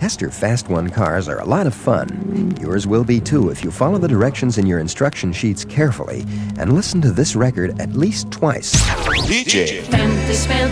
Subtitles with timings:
[0.00, 2.56] Tester Fast One cars are a lot of fun.
[2.62, 6.22] Yours will be too if you follow the directions in your instruction sheets carefully
[6.58, 8.72] and listen to this record at least twice.
[9.28, 9.82] DJ.
[9.82, 10.70] 50 spänn,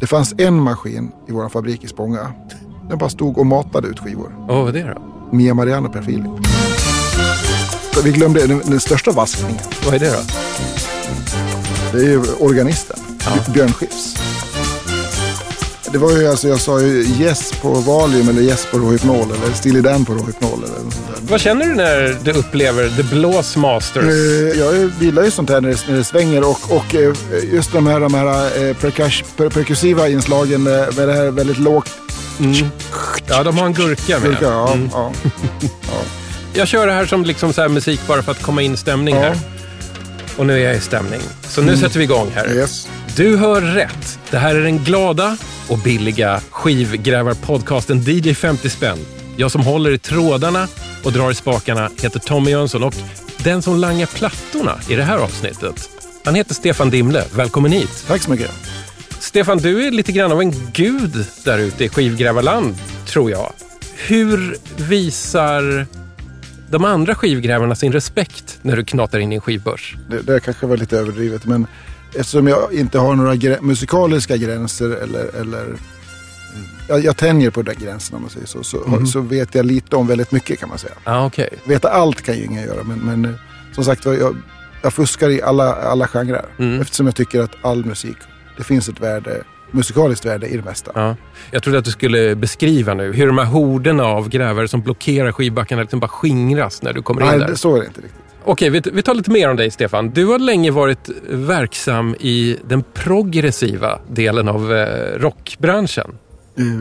[0.00, 2.32] Det fanns en maskin i vår fabrik i Spånga.
[2.88, 4.32] Den bara stod och matade ut skivor.
[4.48, 5.02] Vad är det då?
[5.36, 6.46] Mia Mariano Per Filip.
[7.94, 9.58] Så Vi glömde den, den största vaskningen.
[9.84, 10.20] Vad är det då?
[11.92, 12.96] Det är ju organisten.
[13.54, 14.23] Björn Skifs.
[15.94, 19.54] Det var ju alltså, jag sa ju yes på Valium eller yes på Rohypnol eller
[19.54, 21.16] Steely Dan på Rohypnol eller sånt där.
[21.30, 24.04] Vad känner du när du upplever The Blås Masters?
[24.04, 27.12] Eh, Jag gillar ju sånt här när det, svänger och, och eh,
[27.52, 31.90] just de här, de här eh, perkus, per, perkussiva inslagen med, det här väldigt lågt.
[33.28, 34.36] Ja, de har en gurka med.
[34.42, 34.88] Ja, Mm.
[34.92, 35.12] ja.
[36.54, 39.14] Jag kör det här som liksom så musik bara för att komma in i stämning
[39.14, 39.20] Ja.
[39.20, 39.38] här.
[40.36, 41.20] Och nu är jag i stämning.
[41.48, 42.54] Så nu sätter vi igång här.
[42.56, 42.88] Yes.
[43.16, 44.18] Du hör rätt.
[44.30, 45.36] Det här är den glada
[45.68, 48.98] och billiga skivgrävarpodcasten DJ 50 spänn.
[49.36, 50.68] Jag som håller i trådarna
[51.04, 52.94] och drar i spakarna heter Tommy Jönsson och
[53.44, 55.90] den som langar plattorna i det här avsnittet,
[56.24, 57.24] han heter Stefan Dimle.
[57.36, 58.04] Välkommen hit.
[58.06, 58.50] Tack så mycket.
[59.20, 62.74] Stefan, du är lite grann av en gud där ute i skivgrävarland,
[63.06, 63.52] tror jag.
[64.06, 65.86] Hur visar
[66.70, 69.96] de andra skivgrävarna sin respekt när du knatar in i en skivbörs?
[70.10, 71.66] Det, det kanske var lite överdrivet men
[72.16, 75.64] eftersom jag inte har några grä- musikaliska gränser eller, eller
[76.88, 79.96] jag, jag tänjer på de gränserna om man säger så, så, så vet jag lite
[79.96, 80.94] om väldigt mycket kan man säga.
[81.04, 81.48] Ah, okej.
[81.64, 83.30] Veta allt kan ju ingen göra men, men eh,
[83.74, 84.36] som sagt jag,
[84.82, 86.44] jag fuskar i alla, alla genrer
[86.80, 88.16] eftersom jag tycker att all musik,
[88.56, 90.90] det finns ett värde, musikaliskt värde i det mesta.
[90.94, 91.16] Ja.
[91.50, 95.32] Jag trodde att du skulle beskriva nu hur de här horderna av grävare som blockerar
[95.32, 97.46] skivbackarna liksom bara skingras när du kommer in Nej, där.
[97.48, 98.20] det, så är det inte riktigt.
[98.44, 100.10] Okej, vi, vi tar lite mer om dig Stefan.
[100.10, 106.18] Du har länge varit verksam i den progressiva delen av eh, rockbranschen.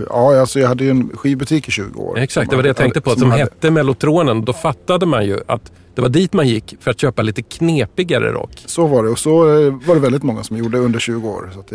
[0.10, 2.18] Ja, alltså jag hade ju en skivbutik i 20 år.
[2.20, 3.10] Exakt, Som det var det jag tänkte på.
[3.16, 4.46] Som, hade- hette Mellotronen.
[4.46, 8.32] Då fattade man ju att det var dit man gick för att köpa lite knepigare
[8.32, 8.64] rock.
[8.66, 11.50] Så var det och så eh, var det väldigt många som gjorde under 20 år.
[11.54, 11.72] Så att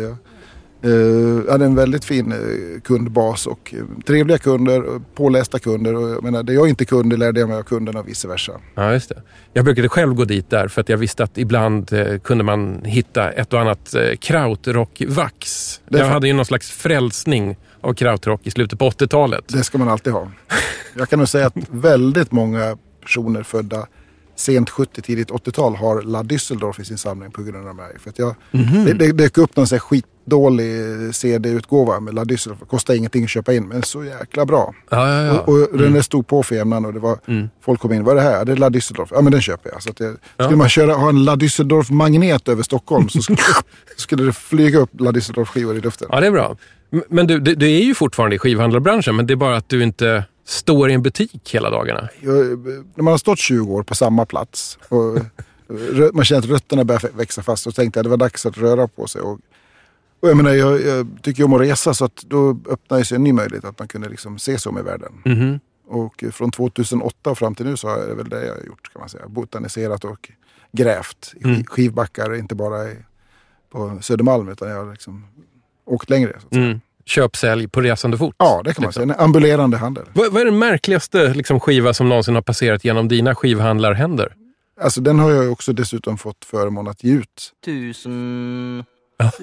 [0.81, 0.91] jag
[1.45, 5.95] eh, hade en väldigt fin eh, kundbas och eh, trevliga kunder, pålästa kunder.
[5.95, 8.51] Och jag menar, det jag inte kunde lärde jag mig av kunderna och vice versa.
[8.75, 9.21] Ja, just det.
[9.53, 11.91] Jag brukade själv gå dit där för att jag visste att ibland
[12.23, 15.81] kunde man hitta ett och annat eh, krautrock-vax.
[15.89, 19.43] Jag hade ju någon slags frälsning av krautrock i slutet på 80-talet.
[19.47, 20.31] Det ska man alltid ha.
[20.97, 23.87] Jag kan nog säga att väldigt många personer födda
[24.35, 27.91] sent 70, tidigt 80-tal har La Düsseldorf i sin samling på grund av mig.
[27.99, 28.85] För att jag, Mhm.
[28.85, 29.79] det, det dök upp någon sån här
[30.33, 32.65] skitdålig CD-utgåva med La Düsseldorf.
[32.69, 34.73] Kostade ingenting att köpa in men så jäkla bra.
[34.89, 35.39] Ja, ja, ja.
[35.39, 37.19] Och, och den där stod på för jämnan och det var,
[37.61, 38.03] folk kom in.
[38.03, 38.45] Vad är det här?
[38.45, 39.07] Det är La Düsseldorf.
[39.11, 39.83] Ja men den köper jag.
[39.83, 43.37] Så att det, Skulle man köra, ha en La Düsseldorf-magnet över Stockholm så, sk-
[43.95, 46.07] så skulle det flyga upp La Düsseldorf-skivor i luften.
[46.11, 46.55] ja, det är bra.
[47.09, 49.83] Men du, du, du är ju fortfarande i skivhandlarbranschen, men det är bara att du
[49.83, 52.09] inte står i en butik hela dagarna.
[52.21, 52.35] Jag,
[52.95, 55.17] när man har stått 20 år på samma plats och
[56.13, 58.57] man känner att rötterna börjar växa fast så tänkte jag att det var dags att
[58.57, 59.21] röra på sig.
[59.21, 59.39] Och,
[60.19, 63.23] och jag, menar, jag, jag tycker om att resa så att då öppnade sig en
[63.23, 65.11] ny möjlighet att man kunde liksom se sig om i världen.
[65.25, 65.59] Mhm.
[65.87, 68.93] Och från 2008 och fram till nu så är det väl det jag har gjort
[68.93, 69.27] kan man säga.
[69.27, 70.29] Botaniserat och
[70.71, 72.95] grävt i sk- skivbackar, inte bara i,
[73.71, 75.25] på Södermalm utan jag har liksom
[75.85, 76.31] åkt längre.
[76.39, 76.65] Så att säga.
[76.65, 76.81] Mm.
[77.05, 78.35] Köp, sälj på resande fot.
[78.37, 79.03] Ja, det kan man säga.
[79.03, 80.05] En ambulerande handel.
[80.13, 84.33] Vad, vad är den märkligaste liksom, skiva som någonsin har passerat genom dina skivhandlarhänder?
[84.81, 87.53] Alltså den har jag också dessutom fått förmån att ge ut.
[87.65, 88.83] tusen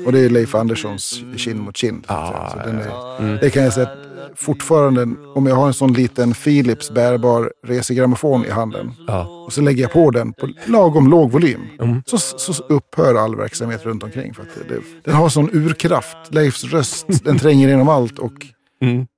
[0.07, 2.07] Och det är Leif Anderssons Kind mot kind.
[2.07, 2.51] säga.
[2.53, 3.99] så den är, Det kan jag säga att
[4.37, 9.45] fortfarande, om jag har en sån liten Philips bärbar resegrammofon i handen Ja.
[9.47, 11.61] och så lägger jag på den på lagom låg volym
[12.07, 14.35] så, så upphör all verksamhet runt omkring.
[14.35, 16.17] För att det, det, den har sån urkraft.
[16.31, 18.33] Leifs röst, den tränger igenom allt och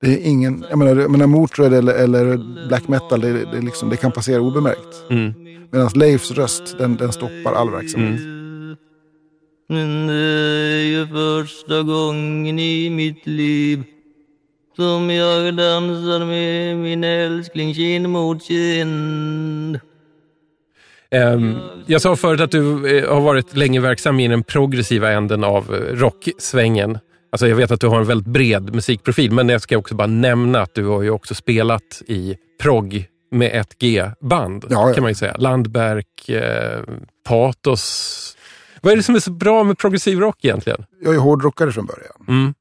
[0.01, 2.37] det är ingen, jag menar, jag menar Motörhead eller, eller
[2.67, 5.03] black metal, det, det, liksom, det kan passera obemärkt.
[5.09, 5.33] Mm.
[5.71, 8.38] Medan Leifs röst, den, den stoppar all verksamhet.
[9.71, 13.83] Men det är ju första gången i mitt liv
[14.75, 19.79] som jag dansar med min älskling kind mot kind.
[21.11, 25.43] Ehm, jag sa förut att du eh, har varit länge verksam i den progressiva änden
[25.43, 26.97] av eh, rocksvängen.
[27.31, 30.07] Alltså jag vet att du har en väldigt bred musikprofil, men jag ska också bara
[30.07, 34.93] nämna att du har ju också spelat i progg med ett G-band, Ja, ja.
[34.93, 35.35] kan man ju säga.
[35.37, 36.79] Landberg, eh,
[37.27, 38.35] Patos.
[38.81, 40.85] Vad är det som är så bra med progressiv rock egentligen?
[41.01, 42.13] Jag är hårdrockare från början.
[42.27, 42.53] Mm.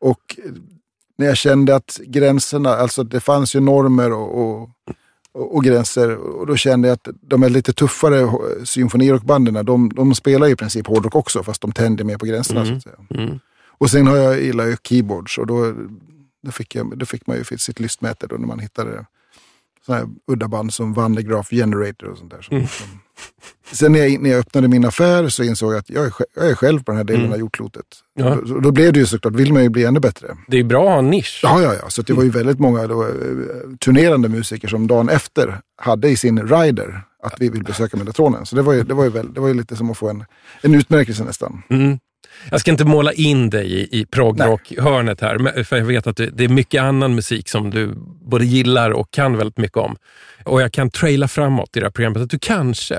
[0.00, 0.38] Och
[1.18, 4.70] när jag kände att gränserna, alltså det fanns ju normer och, och,
[5.54, 6.16] och, gränser.
[6.16, 8.30] Och då kände jag att de är lite tuffare
[8.64, 12.66] symfonirockbanden, de, de spelar ju i princip hårdrock också fast de tänder mer på gränserna.
[12.66, 12.96] Så att säga.
[13.78, 15.74] Och sen har jag, gillar ju keyboards och då
[16.44, 19.06] då fick, jag, då fick man ju sitt lystmäte då när man hittade
[19.86, 22.42] sådana här udda band som Van de Graaff Generator och sånt där.
[22.42, 22.68] Som, Mm.
[22.68, 22.86] som.
[23.72, 26.50] Sen när jag, när jag öppnade min affär så insåg jag att jag är, jag
[26.50, 27.32] är själv på den här delen Mm.
[27.32, 27.84] av jordklotet.
[28.14, 28.38] Ja.
[28.46, 30.36] Då, då blev det ju såklart, vill man ju bli ännu bättre.
[30.48, 31.40] Det är bra att ha en nisch.
[31.42, 31.90] Ja, ja, ja.
[31.90, 33.10] Så det var ju väldigt många då, eh,
[33.84, 38.46] turnerande musiker som dagen efter hade i sin rider att vi vill besöka Mellatronen.
[38.46, 40.08] Så det var ju, det var ju, väl, det var ju lite som att få
[40.10, 40.24] en,
[40.62, 41.62] en utmärkelse nästan.
[41.70, 41.98] Mm.
[42.50, 46.44] Jag ska inte måla in dig i, i progrock-hörnet här, för jag vet att det,
[46.44, 49.96] är mycket annan musik som du både gillar och kan väldigt mycket om.
[50.44, 52.98] Och jag kan traila framåt i det här programmet att du kanske,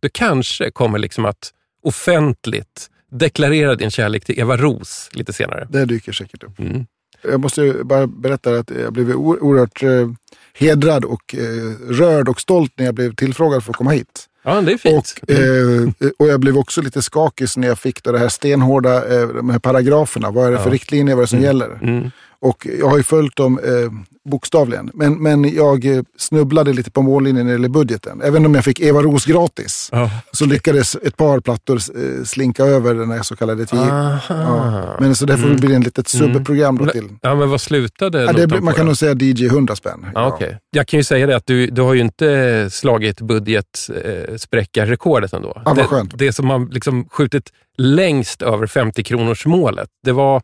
[0.00, 1.52] du kanske kommer liksom att
[1.82, 5.66] offentligt deklarera din kärlek till Eva Ros lite senare.
[5.70, 6.58] Det dyker säkert upp.
[6.58, 6.86] Mm.
[7.22, 10.10] Jag måste bara berätta att jag blev oerhört eh,
[10.54, 11.40] hedrad och eh,
[11.88, 14.28] rörd och stolt när jag blev tillfrågad för att komma hit.
[14.46, 15.14] Ja, det är fint.
[15.22, 19.20] Och, eh, och jag blev också lite skakig när jag fick då det här stenhårda,
[19.20, 20.30] eh, de här paragraferna.
[20.30, 20.74] Vad är det för Ja.
[20.74, 22.12] riktlinjer, vad är det som gäller?
[22.42, 22.50] Mm.
[22.50, 23.90] Och jag har ju följt dem eh,
[24.30, 24.90] bokstavligen.
[24.94, 28.20] Men, men jag eh, snubblade lite på mållinjen när det gäller budgeten.
[28.24, 29.88] Även om jag fick Eva Ros gratis.
[29.92, 30.10] Ja.
[30.32, 31.80] Så lyckades ett par plattor eh,
[32.24, 33.78] slinka över den här så kallade 10.
[33.78, 34.20] Aha.
[34.28, 34.96] Ja.
[35.00, 37.08] Men så det får bli en litet subprogram då till.
[37.22, 38.88] Ja, men vad slutade Ja, det, man kan då?
[38.88, 40.06] nog säga DJ 100 spänn.
[40.14, 40.58] Ja, okej.
[40.70, 45.62] Jag kan ju säga det att du, du har ju inte slagit budgetspräckarrekordet ändå.
[45.64, 46.18] vad det, skönt.
[46.18, 50.42] det som har liksom skjutit längst över 50 kronors målet, det var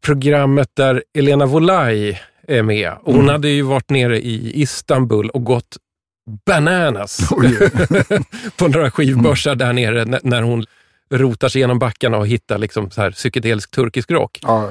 [0.00, 2.92] programmet där Elena Volaj är med.
[3.02, 3.28] Och hon Mm.
[3.32, 5.76] hade ju varit nere i Istanbul och gått
[6.46, 7.20] bananas
[8.56, 10.66] på några skivbörsar där nere när, när hon
[11.12, 14.38] rotar sig genom backarna och hittar liksom så här psykedelisk turkisk rock.
[14.42, 14.70] Ja,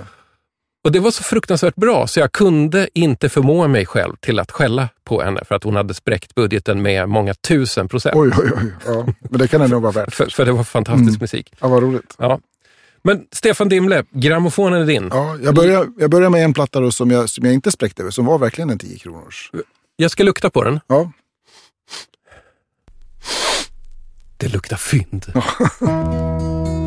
[0.84, 4.52] Och det var så fruktansvärt bra så jag kunde inte förmå mig själv till att
[4.52, 8.16] skälla på henne för att hon hade spräckt budgeten med många tusen procent.
[8.16, 8.72] oj, oj, oj.
[8.86, 9.06] Ja.
[9.30, 10.14] Men det kan det nog vara värt.
[10.16, 11.18] För, för det var fantastisk Mm.
[11.22, 11.54] musik.
[11.62, 12.16] Ja, vad roligt.
[12.18, 12.40] Ja.
[13.02, 15.10] Men Stefan Dimle, grammofonen är din.
[15.12, 18.02] Ja, jag, börjar, jag börjar med en platta då som, jag, som jag inte spräckte
[18.02, 19.52] över, som var verkligen en 10 kronors.
[19.96, 20.80] Jag ska lukta på den.
[20.88, 21.12] Ja,
[24.38, 25.26] Det luktar fynd.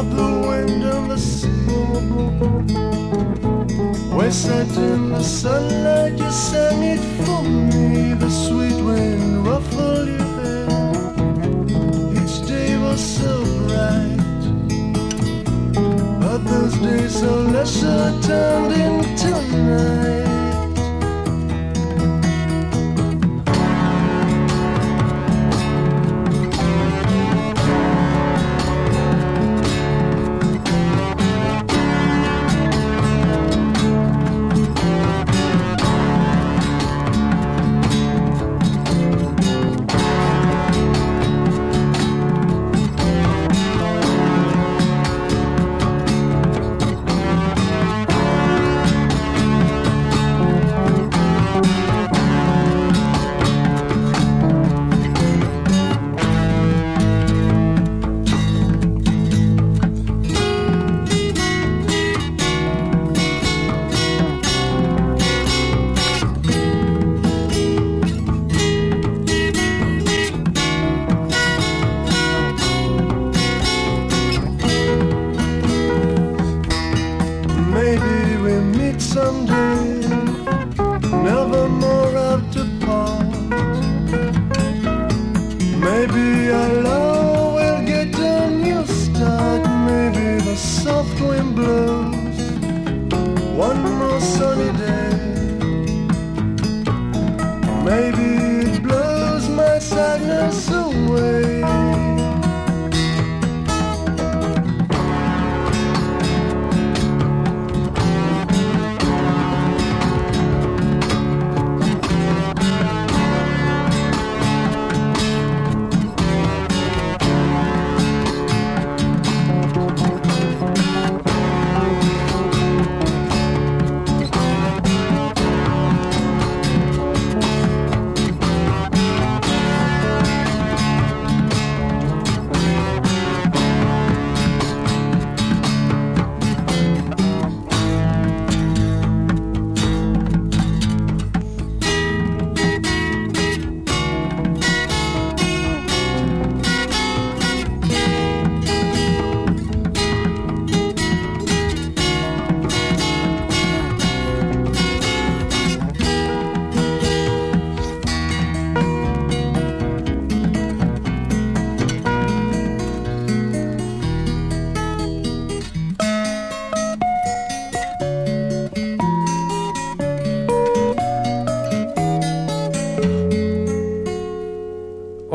[0.00, 1.50] about the wind and the sea.
[4.30, 8.14] Sat in the sunlight, you sang it for me.
[8.14, 10.68] The sweet wind ruffled your hair.
[12.22, 14.42] Each day was so bright,
[16.20, 20.29] but those days so lesser turned into night.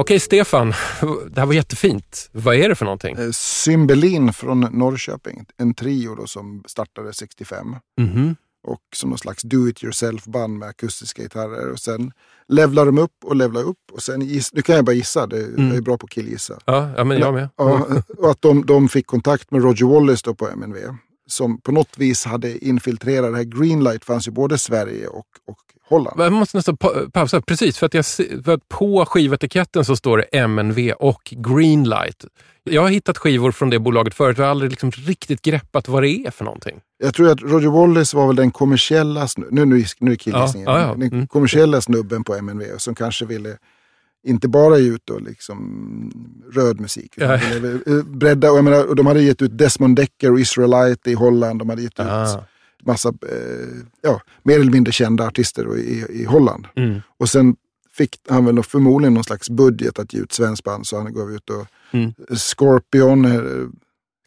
[0.06, 0.74] Okej, Stefan.
[1.30, 2.30] Det här var jättefint.
[2.32, 3.16] Vad är det för någonting?
[3.16, 7.76] Eh, Cymbelin från Norrköping, en trio då som startade 65.
[8.02, 8.36] Mhm.
[8.68, 11.72] Och som någon slags do it yourself-band med akustiska gitarrer.
[11.72, 12.12] Och sen
[12.48, 13.78] levlar de upp och levlar upp.
[13.92, 16.60] Och sen giss, nu kan jag bara gissa, det, jag är bra på att killgissa.
[16.66, 17.50] Ja, ja, men jag med.
[17.56, 20.78] Ja, och att de, de fick kontakt med Roger Wallace på MNV.
[21.28, 23.44] Som på något vis hade infiltrerat det här.
[23.44, 26.20] Greenlight fanns ju både i Sverige och, och Holland.
[26.22, 27.42] Jag måste nästan pa- pausa.
[27.42, 28.06] Precis, för att, jag,
[28.46, 32.26] för att på skivetiketten så står det MNV och Greenlight.
[32.64, 36.04] Jag har hittat skivor från det bolaget förut och har aldrig liksom riktigt greppat vad
[36.04, 36.80] det är för någonting.
[36.98, 40.80] Jag tror att Roger Wallace var väl den kommersiella, nu, nu, nu är killgissningen, Ja,
[40.80, 40.94] ja, ja.
[40.94, 41.28] den Mm.
[41.28, 43.58] kommersiella snubben på MNV som kanske ville
[44.28, 46.12] inte bara ge ut då liksom
[46.54, 47.14] röd musik.
[47.18, 47.34] Ja.
[47.34, 51.60] eh, bredda, och menar, och de hade gett ut Desmond Decker och Israelite i Holland.
[51.60, 52.44] De hade gett ut Ah.
[52.86, 56.68] Massa eh, ja, mer eller mindre kända artister i, i Holland.
[56.76, 57.02] Mm.
[57.20, 57.56] Och sen
[57.98, 61.32] fick han väl förmodligen någon slags budget att ge ut svensk band så han gav
[61.32, 62.14] ut då Mm.
[62.56, 63.42] Scorpion, eh,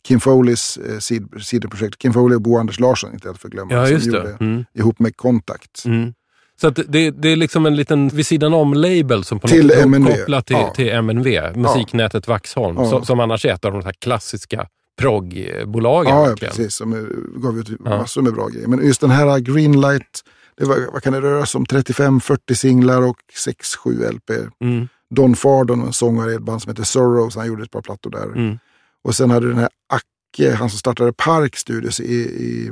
[0.06, 1.98] Kim Foleys eh, sid- sidoprojekt.
[1.98, 3.72] Kim Foley och Bo Anders Larsson, inte att förglömma.
[3.74, 4.16] Ja, som just det.
[4.16, 4.64] gjorde Mm.
[4.74, 5.84] Ihop med Kontakt.
[5.84, 6.14] Mm.
[6.60, 9.86] Så det, det är liksom en liten vid sidan om-label som på Till något sätt
[10.10, 10.72] är kopplat till, Ja.
[10.76, 12.90] till MNV, musiknätet Vaxholm, Ja.
[12.90, 14.66] som, som annars är ett av de här klassiska
[14.98, 16.14] proggbolagen.
[16.14, 16.74] Ja, ja, precis.
[16.74, 18.68] Som eh, gav ut massor med bra grejer.
[18.68, 20.24] Men just den här Greenlight,
[20.56, 21.66] det var, vad kan det röra sig om?
[21.66, 24.30] 35-40 singlar och 6-7 LP.
[24.60, 24.88] Mm.
[25.10, 28.10] Don Fardon, en sångare i ett band som heter Sorrows, han gjorde ett par plattor
[28.10, 28.26] där.
[28.26, 28.58] Mm.
[29.04, 32.70] Och sen hade den här Acke, han som startade Park Studios i, i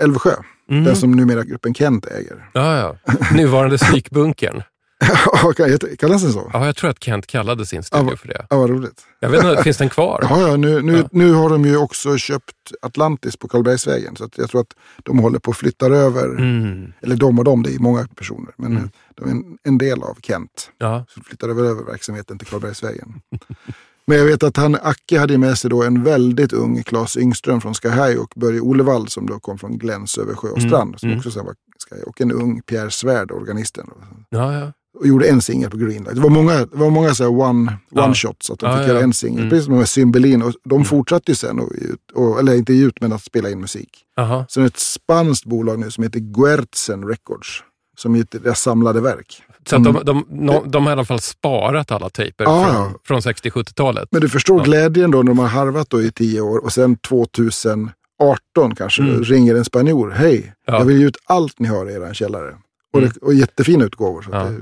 [0.00, 0.34] Älvsjö.
[0.70, 0.84] Mm.
[0.84, 2.50] Den som numera gruppen Kent äger.
[2.52, 3.14] Ja, ja.
[3.34, 4.62] Nuvarande psykbunkern.
[5.98, 6.50] Kallas den så?
[6.52, 8.46] Ja, jag tror att Kent kallade sin studio Ja, för det.
[8.50, 9.02] Ja, vad roligt.
[9.20, 10.26] Jag vet inte, finns den kvar?
[10.30, 11.08] Ja, ja, nu, nu, Ja.
[11.12, 14.16] nu har de ju också köpt Atlantis på Karlbergsvägen.
[14.16, 14.72] Så att jag tror att
[15.02, 16.92] de håller på att flytta över, Mm.
[17.02, 18.54] eller de och de, det är många personer.
[18.56, 18.90] Men Mm.
[19.14, 20.70] de är en, en del av Kent.
[20.78, 21.04] Ja.
[21.08, 23.14] Så flyttar över, över verksamheten till Karlbergsvägen.
[24.06, 27.60] Men jag vet att han, Acke hade med sig då en väldigt ung Claes Yngström
[27.60, 31.00] från High och Börje Olevall som då kom från Gläns över sjö och Mm, strand.
[31.00, 31.18] Som mm.
[31.18, 31.54] också sen var
[31.90, 33.90] Sky och en ung Pierre Svärd, organisten.
[34.30, 34.72] Ja, ja.
[35.00, 36.14] Och gjorde en singel på Greenlight.
[36.14, 38.04] Det var många, det var många så one, Ja.
[38.04, 38.88] one shots, att de Ja, fick ja.
[38.88, 39.38] göra en singel.
[39.38, 39.50] Mm.
[39.50, 40.42] Precis som med Cymbelin.
[40.42, 40.84] Och de Mm.
[40.84, 41.70] fortsatte ju sen, och,
[42.14, 43.90] och, eller inte ut, men att spela in musik.
[44.16, 44.46] Aha.
[44.48, 47.62] Sen ett spanskt bolag nu som heter Guertzen Records.
[47.96, 49.42] Som är deras samlade verk.
[49.66, 52.64] Så att de, de, de, de har i alla fall sparat alla tejper Ja,
[53.04, 54.08] från, från 60-70-talet.
[54.12, 54.64] Men du förstår Ja.
[54.64, 59.24] glädjen då när de har harvat i tio år och sen 2018 kanske Mm.
[59.24, 60.10] ringer en spanjor.
[60.10, 60.78] Hej, Ja.
[60.78, 62.54] jag vill ge ut allt ni har i er källare.
[62.92, 63.10] Och, Mm.
[63.14, 64.22] det, och jättefina utgåvor.
[64.22, 64.56] Så det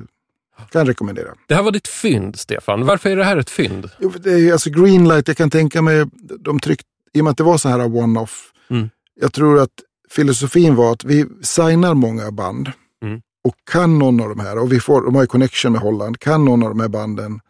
[0.71, 1.35] kan rekommendera.
[1.47, 2.87] Det här var ditt fynd, Stefan.
[2.87, 3.91] Varför är det här ett fynd?
[3.99, 6.07] Jo, det är, alltså Greenlight, jag kan tänka mig,
[6.39, 8.53] de tryckte, i och med att det var så här one-off.
[8.71, 8.91] Mm.
[9.21, 9.73] Jag tror att
[10.11, 12.73] filosofin var att vi signar många band.
[13.03, 13.21] Mm.
[13.45, 16.19] Och kan någon av de här, och vi får, de har ju connection med Holland,
[16.19, 17.41] kan någon av de här banden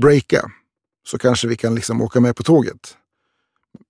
[0.00, 0.50] breaka
[1.06, 2.96] så kanske vi kan liksom åka med på tåget.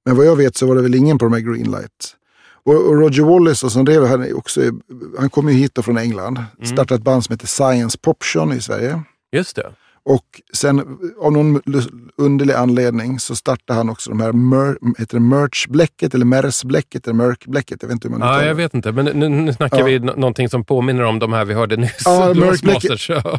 [0.05, 2.17] Men vad jag vet så var det väl ingen på de här Greenlight.
[2.65, 4.61] Och, Roger Wallace som drev, han, är också,
[5.19, 6.67] han kom ju hit från England, Mm.
[6.67, 9.03] startade ett band som heter Science Poption i Sverige.
[9.33, 9.73] Just det.
[10.05, 11.61] Och sen av någon
[12.19, 17.15] underlig anledning så startade han också de här mer, heter det merch-bläcket eller mers-bläcket eller
[17.15, 17.79] mörk-bläcket.
[17.83, 19.85] Jag vet inte hur man Ja, jag vet inte, men nu, nu snackar Ja.
[19.85, 22.03] vi nå- någonting som påminner om de här vi hörde nyss.
[22.05, 23.09] Ja, mörkbläcket-.
[23.09, 23.39] Ja.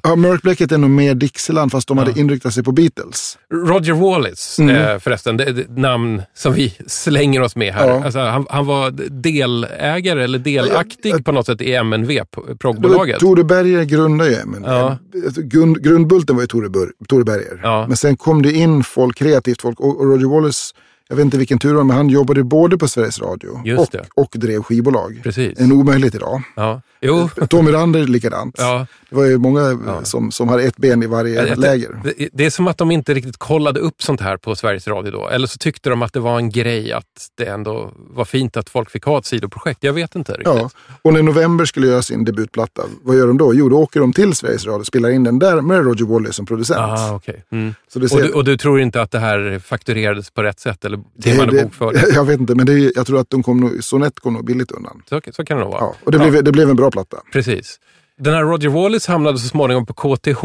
[0.74, 2.03] Är nog mer Dixieland fast de Ja.
[2.05, 3.38] hade inriktat sig på Beatles.
[3.53, 4.75] Roger Wallace, Mm.
[4.75, 7.88] eh, förresten, det är ett namn som vi slänger oss med här.
[7.88, 8.03] Ja.
[8.03, 8.91] Alltså, han, han var
[9.22, 12.20] delägare eller delaktig Ja, jag- på något sätt i MNV,
[12.60, 13.20] proggbolaget.
[13.20, 14.98] Tore Berger grundade ju men Ja.
[15.38, 17.60] grund, Grundbulten var ju Tore, Bur, Tore Berger.
[17.64, 17.88] Ja.
[17.88, 20.76] Men sen kom det in folk, kreativt folk och, och Roger Wallace,
[21.13, 23.96] jag vet inte vilken tur det var, men han jobbade både på Sveriges Radio och,
[24.15, 25.20] och drev skivbolag.
[25.24, 25.60] Precis.
[25.60, 26.41] En omöjligt idag.
[26.55, 26.82] Ja.
[27.01, 28.55] Jo, Tommy Rander likadant.
[28.58, 28.88] ja.
[29.10, 30.03] Det var ju många Ja.
[30.03, 32.01] som, som hade ett ben i varje jag- läger.
[32.03, 35.12] Det, det är som att de inte riktigt kollade upp sånt här på Sveriges Radio
[35.12, 35.27] då.
[35.27, 37.05] Eller så tyckte de att det var en grej att
[37.38, 39.84] det ändå var fint att folk fick ha ett sidoprojekt.
[39.84, 40.48] Jag vet inte riktigt.
[40.48, 40.70] Ja.
[41.01, 43.53] Och när November skulle göra sin debutplatta, vad gör de då?
[43.53, 46.34] Jo, då åker de till Sveriges Radio och spelar in den där med Roger Wallace
[46.34, 46.79] som producent.
[46.79, 47.43] Ah, okej.
[47.51, 47.75] Mm.
[47.93, 50.60] Så det och, ser, du, och du tror inte att det här fakturerades på rätt
[50.60, 52.04] sätt eller det- det- bokfördes?
[52.16, 54.72] Jag vet inte, men det, jag tror att de kom nog, Sonett kom nog billigt
[54.72, 55.02] undan.
[55.10, 55.82] Så, så kan det nog vara.
[55.84, 56.30] Ja, och det, Ja.
[56.30, 57.18] blev, det blev en bra platta.
[57.34, 57.80] Precis.
[58.18, 60.44] Den här Roger Wallace hamnade så småningom på KTH.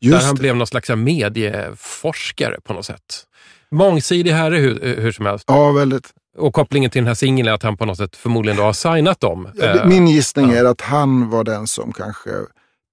[0.00, 0.40] Just där han det.
[0.40, 3.24] blev någon slags medieforskare på något sätt.
[3.70, 5.44] Mångsidig herre hur, hur som helst.
[5.48, 6.10] Ja, väldigt.
[6.38, 8.72] Och kopplingen till den här singeln är att han på något sätt förmodligen då har
[8.72, 9.48] signat dem.
[9.54, 12.30] Ja, Eh, Min gissning är att han var den som kanske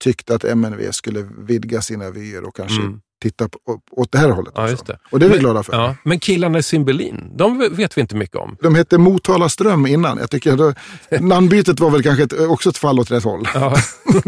[0.04, 3.00] tyckte att MNV skulle vidga sina vyer och kanske Mm.
[3.30, 3.60] Titta på,
[3.92, 4.54] åt det här hållet.
[4.56, 4.86] Ja, också.
[4.88, 4.98] det.
[5.12, 5.74] Och det är vi Men- glada för.
[5.74, 8.58] Ja, men killarna i Cymbeline, de vet vi inte mycket om.
[8.62, 10.18] De hette Motala Ström innan.
[10.18, 10.74] Jag tycker då,
[11.20, 13.48] namnbytet var väl kanske ett, också ett fall åt rätt håll.
[13.54, 13.76] Ja.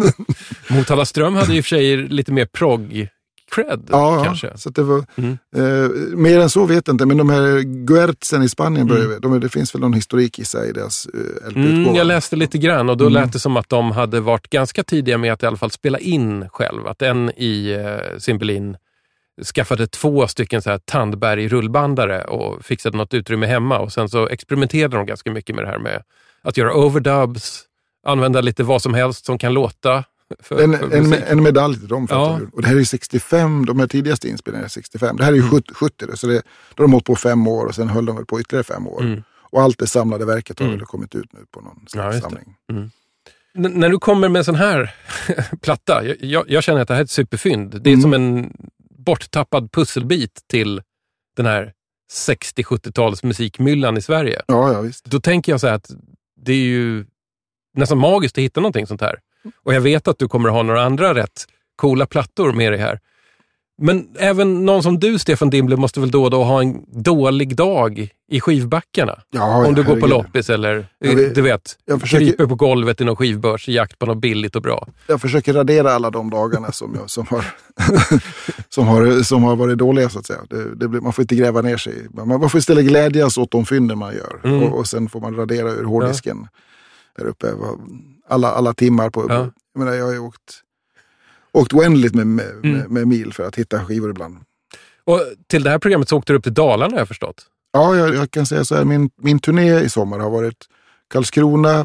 [0.69, 4.51] Motala Ström hade i och för sig lite mer prog-cred Ja, kanske.
[4.57, 5.37] så det var, Mm.
[5.55, 9.21] eh, mer än så vet jag inte, men de här Guertzen i Spanien, Mm.
[9.21, 11.19] de, det finns väl någon historik i sig i deras eh,
[11.55, 11.97] Mm, LP-utgåva.
[11.97, 13.13] jag läste lite grann och då Mm.
[13.13, 15.99] lät det som att de hade varit ganska tidiga med att i alla fall spela
[15.99, 16.87] in själv.
[16.87, 18.77] Att en i eh, Cymbeline
[19.43, 24.97] skaffade två stycken så här Tandberg-rullbandare och fixade något utrymme hemma och sen så experimenterade
[24.97, 26.03] de ganska mycket med det här med
[26.41, 27.63] att göra overdubs,
[28.05, 30.03] använda lite vad som helst som kan låta.
[30.39, 32.07] För, En, för en, en medalj till dem.
[32.09, 32.39] Ja.
[32.53, 35.17] och det här är ju 65, de här tidigaste inspelningarna är 65.
[35.17, 35.51] Det här är ju Mm.
[35.51, 36.33] 70, 70 då, så det,
[36.75, 38.87] då har de hållit på fem år och sen höll de väl på ytterligare fem
[38.87, 39.01] år.
[39.01, 39.23] Mm.
[39.51, 40.77] Och allt det samlade verket har Mm.
[40.77, 42.21] väl kommit ut nu på någon Ja, slags det.
[42.21, 42.55] samling.
[43.57, 44.95] N- när du kommer med en sån här
[45.61, 47.81] platta, jag, jag, jag känner att det här är ett superfynd.
[47.81, 48.01] Det är Mm.
[48.01, 48.53] som en
[49.07, 50.81] borttappad pusselbit till
[51.35, 51.73] den här
[52.27, 54.41] 60-70-tals musikmyllan i Sverige.
[54.47, 55.05] Ja, ja visst.
[55.05, 55.91] Då tänker jag så här att
[56.41, 57.05] det är ju
[57.73, 59.19] nästan magiskt att hitta någonting sånt här.
[59.63, 61.45] Och jag vet att du kommer att ha några andra rätt
[61.75, 62.99] coola plattor med dig här.
[63.81, 67.55] Men även någon som du, Stefan Dimble, måste väl då och då ha en dålig
[67.55, 69.19] dag i skivbackarna?
[69.29, 72.45] Ja, Om du ja, går på loppis eller Ja, vi- du vet, jag försöker- kryper
[72.45, 74.87] på golvet i någon skivbörs i jakt på något billigt och bra.
[75.07, 77.45] Jag försöker radera alla de dagarna som, jag, som, har,
[78.69, 80.39] som, har, som har varit dåliga så att säga.
[80.49, 82.07] Det, det blir, man får inte gräva ner sig.
[82.13, 84.41] Man, man får istället glädjas åt de fynden man gör.
[84.43, 84.63] Mm.
[84.63, 86.47] Och, och sen får man radera ur hårddisken
[87.17, 87.47] där uppe.
[88.29, 89.25] Alla, alla timmar på...
[89.29, 89.49] Ja.
[89.73, 90.61] Jag, menar, jag har ju åkt,
[91.57, 92.93] åkt oändligt med, med, Mm.
[92.93, 94.37] med, mil för att hitta skivor ibland.
[95.03, 97.45] Och till det här programmet så åkte du upp till Dalarna har jag förstått.
[97.73, 98.83] Ja, jag, jag kan säga så här.
[98.85, 100.65] Min, min turné i sommar har varit
[101.13, 101.79] Karlskrona,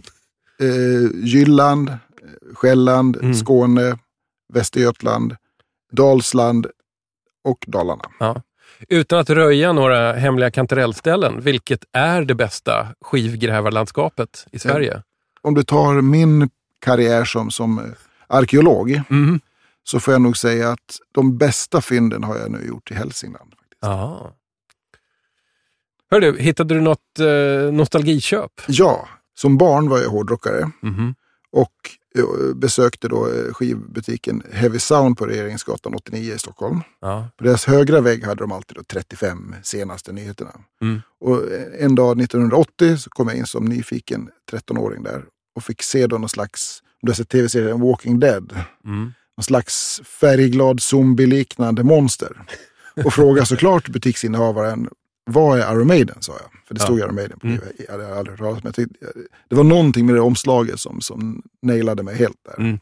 [0.60, 1.96] eh, Jylland, eh,
[2.54, 3.34] Själland, Mm.
[3.34, 3.98] Skåne,
[4.52, 5.36] Västergötland,
[5.92, 6.66] Dalsland
[7.44, 8.42] och Dalarna.
[8.88, 15.02] Utan att röja några hemliga kantarellställen, vilket är det bästa skivgrävarlandskapet i Sverige?
[15.40, 17.84] Om du tar min karriär som, som eh,
[18.26, 19.40] arkeolog Mm.
[19.84, 23.50] Så får jag nog säga att de bästa fynden har jag nu gjort i Hälsingland.
[23.50, 23.78] Faktiskt.
[23.80, 24.34] Ja.
[26.10, 28.52] Hörru, hittade du något eh, nostalgiköp?
[28.68, 31.14] Ja, som barn var jag hårdrockare Mhm.
[31.52, 31.72] och
[32.18, 36.80] eh, besökte då eh, skivbutiken Heavy Sound på Regeringsgatan 89 i Stockholm.
[37.00, 37.28] Ja.
[37.36, 40.50] På deras högra vägg hade de alltid då 35 senaste nyheterna.
[40.82, 41.00] Mm.
[41.20, 41.40] Och
[41.78, 46.18] en dag 1980 så kom jag in som nyfiken 13-åring där och fick se då
[46.18, 49.12] någon slags, om du har sett tv-serien Walking Dead, Mm.
[49.36, 52.36] Någon slags färgglad zombie-liknande monster.
[53.04, 54.88] Och frågade såklart butiksinnehavaren,
[55.30, 56.16] vad är Iron Maiden?
[56.20, 56.50] sa jag.
[56.68, 56.84] För det Ja.
[56.84, 57.58] stod Iron Maiden på Mm.
[57.78, 57.84] det.
[57.84, 58.88] Jag hade aldrig hört talas om.
[59.48, 62.64] Det var någonting med det omslaget som, som nailade mig helt där.
[62.64, 62.78] Mm.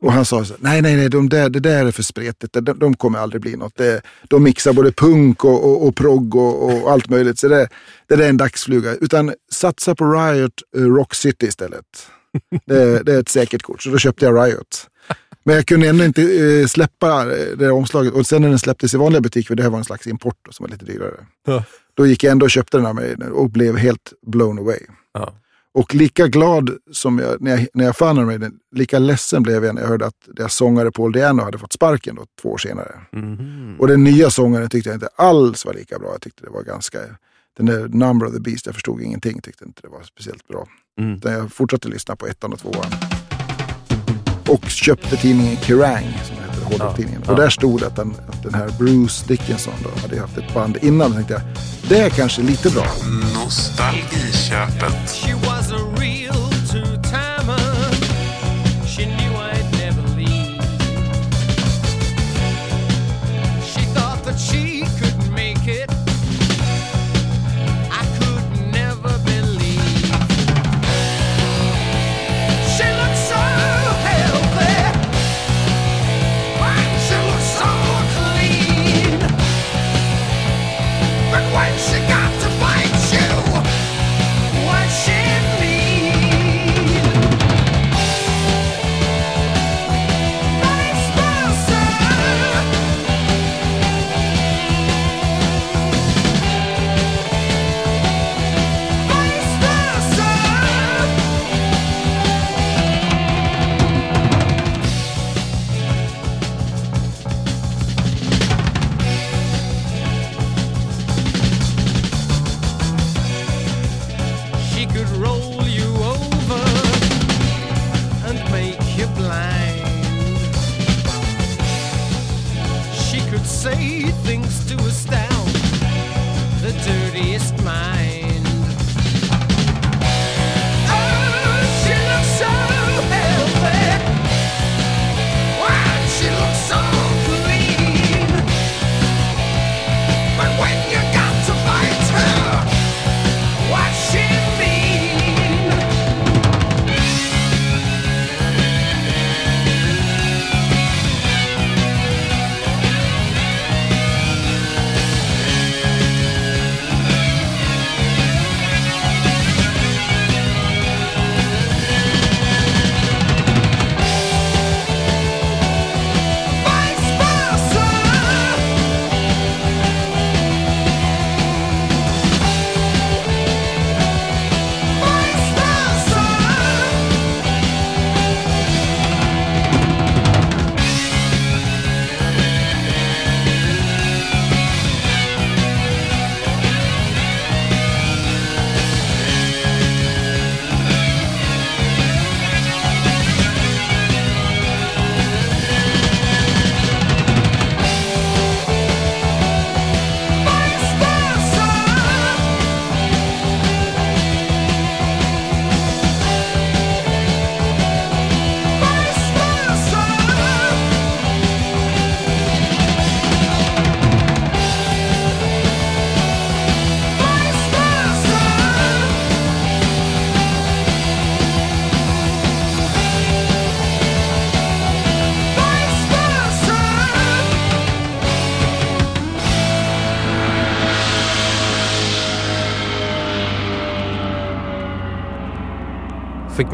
[0.00, 2.52] Och han sa så, nej, nej, nej, de där, det där är för spretigt.
[2.52, 3.76] De, de kommer aldrig bli något.
[3.76, 7.38] Det, de mixar både punk och, och, och progg och, och allt möjligt.
[7.38, 7.68] Så det,
[8.06, 8.94] det där är en dagsfluga.
[8.94, 11.84] Utan satsa på Riot eh, Rock City istället.
[12.66, 13.82] Det, det är ett säkert kort.
[13.82, 14.86] Så då köpte jag Riot.
[15.44, 18.12] Men jag kunde ändå inte eh, släppa eh, det där omslaget.
[18.12, 20.38] Och sen när den släpptes i vanliga butiker, för det här var en slags import
[20.42, 21.26] då, som var lite dyrare.
[21.46, 21.64] Ja.
[21.94, 24.80] Då gick jag ändå och köpte den här med, och blev helt blown away.
[25.12, 25.34] Ja.
[25.74, 29.74] Och lika glad som jag, när jag, när jag fann Maiden, lika ledsen blev jag
[29.74, 33.00] när jag hörde att deras sångare Paul Diano hade fått sparken då, två år senare.
[33.12, 33.76] Mhm.
[33.78, 36.08] Och den nya sångaren tyckte jag inte alls var lika bra.
[36.12, 36.98] Jag tyckte det var ganska,
[37.56, 40.68] den där Number of the Beast, jag förstod ingenting, tyckte inte det var speciellt bra.
[41.00, 41.14] Mm.
[41.14, 42.86] Utan jag fortsatte lyssna på ettan och tvåan.
[44.48, 47.22] Och köpte tidningen Kerrang, som heter hårdrocktidningen.
[47.26, 47.42] Ja, Och ja.
[47.42, 50.78] där stod det att den, att den här Bruce Dickinson då hade haft ett band
[50.82, 51.10] innan.
[51.10, 51.42] Då tänkte jag,
[51.88, 52.86] det är kanske lite bra.
[53.34, 55.24] Nostalgiköpet.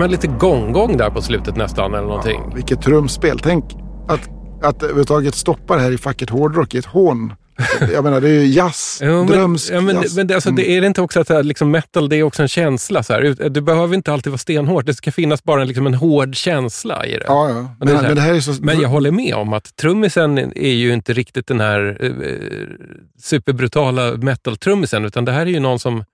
[0.01, 2.41] Man lite gong-gong där på slutet nästan eller någonting.
[2.49, 3.39] Ja, vilket trumspel.
[3.39, 3.65] Tänk
[4.09, 4.29] att,
[4.63, 7.33] att överhuvudtaget stoppa det här i facket hårdrock i ett hån.
[7.93, 8.99] Jag menar, det är ju jazz.
[9.05, 10.17] Jo, men, drömsk ja, men, jazz.
[10.17, 12.43] men det, alltså, det är det inte också att här, liksom metal det är också
[12.43, 13.03] en känsla?
[13.03, 13.49] Så här.
[13.51, 14.87] Du behöver inte alltid vara stenhårt.
[14.87, 17.25] Det ska finnas bara liksom en hård känsla i det.
[17.27, 17.55] Ja, ja.
[17.55, 18.53] Men Men, det här- men det här är så...
[18.63, 22.11] Men jag håller med om att trummisen är ju inte riktigt den här eh,
[23.23, 26.05] superbrutala metal-trummisen, utan det här är ju någon som,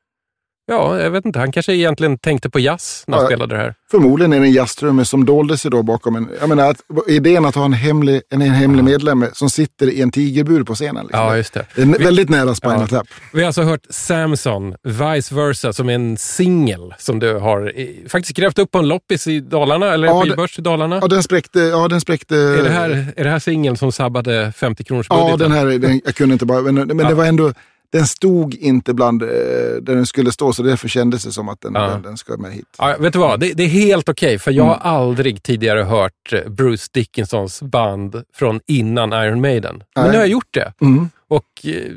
[0.66, 3.28] ja, jag vet inte, han kanske egentligen tänkte på jazz när han Ja.
[3.28, 3.74] spelade det här.
[3.90, 6.28] Förmodligen är det en jazztrummis som dolde sig då bakom en...
[6.40, 10.02] Jag menar, att, idén att ha en hemlig, en, en hemlig medlem som sitter i
[10.02, 11.02] en tigerbur på scenen.
[11.06, 11.20] Liksom.
[11.20, 11.66] Ja, just det.
[11.74, 12.86] det är väldigt nära Spinal Ja.
[12.98, 13.06] Tap.
[13.32, 17.86] Vi har alltså hört Samson, Vice Versa, som är en singel som du har eh,
[18.08, 20.98] faktiskt grävt upp på en loppis i Dalarna, eller Ja, en skivbörs i Dalarna.
[21.02, 21.60] Ja, den spräckte...
[21.60, 25.16] Ja, den spräckte är, det här, är det här singeln som sabbade 50 kronors Ja,
[25.16, 25.38] budgeten?
[25.38, 27.08] den här, den, jag kunde inte bara, men, men Ja.
[27.08, 27.52] det var ändå,
[27.92, 31.60] den stod inte bland eh, där den skulle stå, så därför kändes det som att
[31.60, 31.80] den, Ja.
[31.88, 32.66] den, den ska med hit.
[32.78, 33.40] Ja, vet du vad?
[33.40, 34.78] Det, det är helt okej, för jag Mm.
[34.80, 39.82] har aldrig tidigare hört eh, Bruce Dickinsons band från innan Iron Maiden.
[39.94, 40.10] Men Nej.
[40.12, 40.72] nu har jag gjort det.
[40.80, 41.10] Mm.
[41.28, 41.92] Och eh,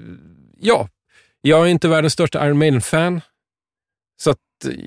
[0.60, 0.88] ja,
[1.42, 3.22] jag är inte världens största Iron Maiden-fan.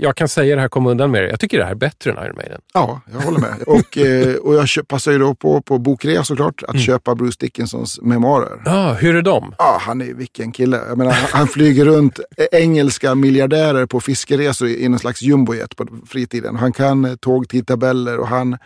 [0.00, 1.30] Jag kan säga det här, kom undan med det.
[1.30, 2.60] Jag tycker det här är bättre än Iron Maiden.
[2.74, 3.54] Ja, jag håller med.
[3.66, 6.82] och, eh, och jag passar ju då på, på bokrea såklart, att Mm.
[6.82, 8.62] köpa Bruce Dickinsons memoarer.
[8.64, 9.54] Ja, hur är de?
[9.58, 10.80] Ja, han är vilken kille.
[10.88, 12.20] Jag menar, han- han flyger runt
[12.52, 16.56] engelska miljardärer på fiskeresor i i någon slags jumbojet på fritiden.
[16.56, 18.58] Han kan eh, tågtidtabeller och han...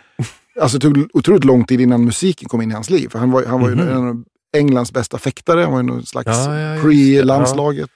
[0.60, 3.08] Alltså det tog otroligt lång tid innan musiken kom in i hans liv.
[3.08, 4.24] För han var, han var ju en av
[4.56, 5.60] Englands bästa fäktare.
[5.60, 6.26] Han var ju någon slags.
[6.26, 7.90] Ja, ja, pre-landslaget.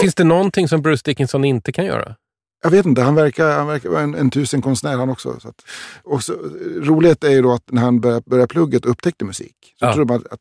[0.00, 2.14] Finns det någonting som Bruce Dickinson inte kan göra?
[2.62, 5.40] Jag vet inte, han verkar, han verkar vara en, en tusenkonstnär han också.
[5.40, 5.64] Så att,
[6.04, 6.32] och så,
[6.80, 9.94] roligt är ju då att när han började, började plugget och upptäckte musik, så Ja.
[9.94, 10.40] trodde man att, att,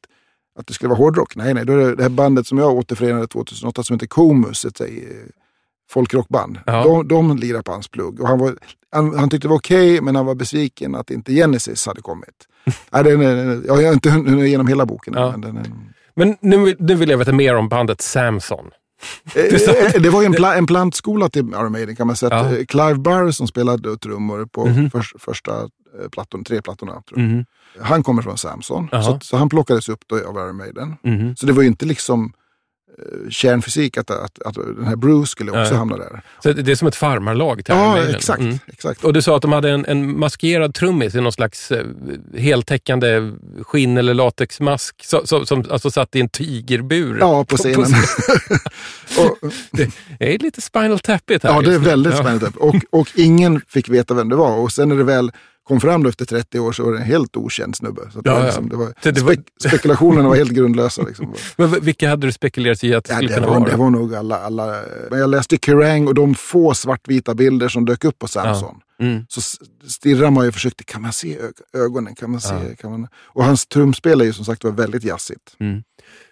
[0.60, 1.36] att det skulle vara hårdrock.
[1.36, 4.66] Nej, nej, då är det det här bandet som jag återförenade 2008 som heter Comus,
[4.66, 4.82] ett
[5.92, 6.60] folkrockband.
[6.66, 6.84] Ja.
[6.84, 8.22] De, de lirar på hans plugg.
[8.22, 8.56] Och han, var,
[8.92, 12.48] han, han tyckte det var okej, men han var besviken att inte Genesis hade kommit.
[12.92, 15.14] nej, den är, jag har inte hunnit igenom hela boken.
[15.18, 15.32] Ja.
[15.32, 15.66] Men den är,
[16.16, 18.66] Men nu, nu vill jag veta mer om bandet Samson.
[19.36, 22.32] Eh, det var ju en, pla en plantskola till Iron Maiden kan man säga.
[22.52, 22.58] Ja.
[22.58, 24.90] Eh, Clive Burr som spelade trummor på Mhm.
[24.92, 26.92] förs- första eh, plattorna, tre plattorna.
[26.92, 27.30] Tror jag.
[27.30, 27.46] Mhm.
[27.80, 30.96] Han kommer från Samson, så, så han plockades upp då av Iron Maiden.
[31.04, 31.36] Mhm.
[31.36, 32.34] Så det var ju inte liksom
[33.30, 35.74] kärnfysik att, att, att den här Bruce skulle också Nej.
[35.74, 36.22] hamna där.
[36.44, 38.16] Så det är som ett farmarlag till Ja, Maiden.
[38.16, 38.40] exakt.
[38.42, 38.60] Mm.
[38.68, 39.04] exakt.
[39.04, 41.86] Och du sa att de hade en, en maskerad trummis i någon slags eh,
[42.38, 47.18] heltäckande skinn eller latexmask så, så, som alltså satt i en tigerbur.
[47.20, 47.80] Ja, på scenen.
[49.18, 51.50] och, Det är lite Spinal Tappigt här.
[51.54, 52.20] ja, det är väldigt Ja.
[52.20, 52.52] spännande.
[52.56, 54.58] Och, och ingen fick veta vem det var.
[54.58, 55.32] Och sen när det väl
[55.72, 58.02] kom fram då efter 30 år så var det en helt okänd snubbe.
[58.14, 58.46] Så det Ja, var ja.
[58.46, 61.02] liksom, det var, det var- spek- spekulationerna var helt grundlösa.
[61.02, 61.34] Liksom.
[61.58, 63.70] Men vilka hade du spekulerat i att det Ja, skulle det, kunna var, vara?
[63.70, 64.76] det var nog alla, alla.
[65.10, 68.76] Men jag läste Kerrang och de få svartvita bilder som dök upp på Samson.
[69.02, 69.26] Mm.
[69.30, 69.42] Så
[69.88, 71.38] stirrar man ju och försökte, kan man se
[71.74, 72.16] ögonen?
[72.16, 73.08] Kan man se, kan man...
[73.24, 75.56] Och hans trumspel är ju som sagt var väldigt jazzigt.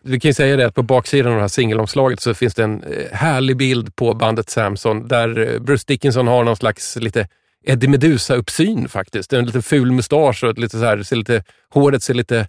[0.03, 2.63] Vi kan ju säga det att på baksidan av det här singelomslaget så finns det
[2.63, 7.27] en eh, härlig bild på bandet Samson där eh, Bruce Dickinson har någon slags lite
[7.65, 9.33] Eddie Meduza-uppsyn faktiskt.
[9.33, 12.45] En lite ful mustasch och ett lite så här, ser lite, håret ser lite eh,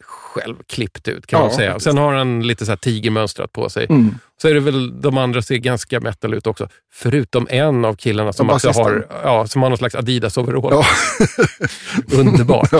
[0.00, 1.70] självklippt ut kan Ja, man säga.
[1.70, 1.84] faktiskt.
[1.84, 3.86] Sen har han lite så här tigermönstrat på sig.
[3.90, 4.14] Mm.
[4.42, 6.68] Så är det väl de andra ser ganska metal ut också.
[6.92, 10.70] Förutom en av killarna som Ja, också har, ja, som har någon slags Adidas-overall.
[10.70, 10.84] Ja.
[12.18, 12.72] Underbart.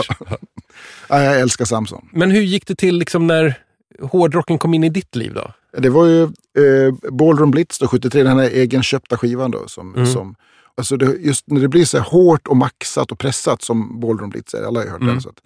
[1.09, 2.09] Ja, jag älskar Samson.
[2.13, 3.53] Men hur gick det till liksom när
[4.01, 5.51] hårdrocken kom in i ditt liv då?
[5.77, 9.67] Det var ju eh, Ballroom Blitz då, 73, den här egenköpta skivan då.
[9.67, 10.05] Som, Mm.
[10.07, 10.35] som,
[10.79, 14.29] alltså det, just när det blir så här hårt och maxat och pressat som Ballroom
[14.29, 15.13] Blitz är, alla har ju hört Mm.
[15.13, 15.21] den.
[15.21, 15.39] Så att,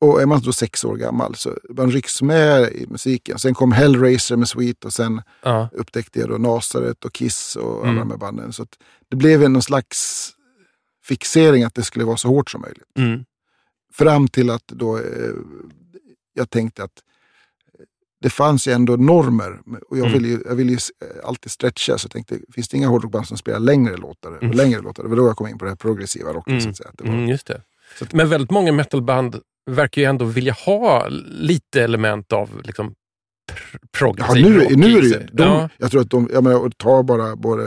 [0.00, 3.38] och är man då sex år gammal så man rycks med i musiken.
[3.38, 5.68] Sen kom Hellraiser med Sweet och sen Ja.
[5.72, 7.88] upptäckte jag då Nasaret och Kiss och Mm.
[7.90, 8.52] alla de här banden.
[8.52, 8.66] Så
[9.08, 10.30] det blev en slags
[11.04, 12.84] fixering att det skulle vara så hårt som möjligt.
[12.98, 13.24] Mm.
[13.94, 15.02] Fram till att då eh,
[16.34, 17.02] jag tänkte att
[18.22, 19.60] det fanns ju ändå normer.
[19.90, 20.12] Och jag Mm.
[20.12, 20.78] vill ju, jag vill ju
[21.24, 24.30] alltid stretcha, så jag tänkte, finns det inga hårdrockband som spelar längre låtar?
[24.30, 24.56] Och Mm.
[24.56, 25.02] längre låtar?
[25.02, 26.52] Det var då jag kom in på det här progressiva rocken.
[26.52, 26.60] Mm.
[26.62, 26.88] Så att säga.
[26.90, 27.62] Att det var, Mm, just det.
[28.12, 29.36] Men väldigt många metalband
[29.70, 32.94] verkar ju ändå vilja ha lite element av liksom, pr-
[33.72, 35.68] Ja, progressiv nu, rock nu är det ju, de, ja.
[35.78, 37.64] jag tror att de, jag menar, ta bara både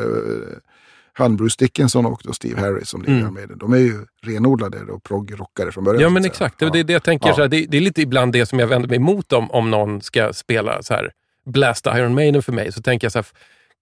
[1.13, 3.33] han Bruce Dickinson och då Steve Harris som lirar Mm.
[3.33, 3.55] med det.
[3.55, 6.01] De är ju renodlade och proggrockare från början.
[6.01, 6.59] ja, men exakt.
[6.59, 7.27] Det, det är det jag tänker.
[7.29, 7.35] Ja.
[7.35, 9.71] Så här, det, det är lite ibland det som jag vänder mig emot om, om
[9.71, 11.11] någon ska spela så här
[11.45, 12.71] Blast Iron Maiden för mig.
[12.71, 13.25] Så tänker jag så här,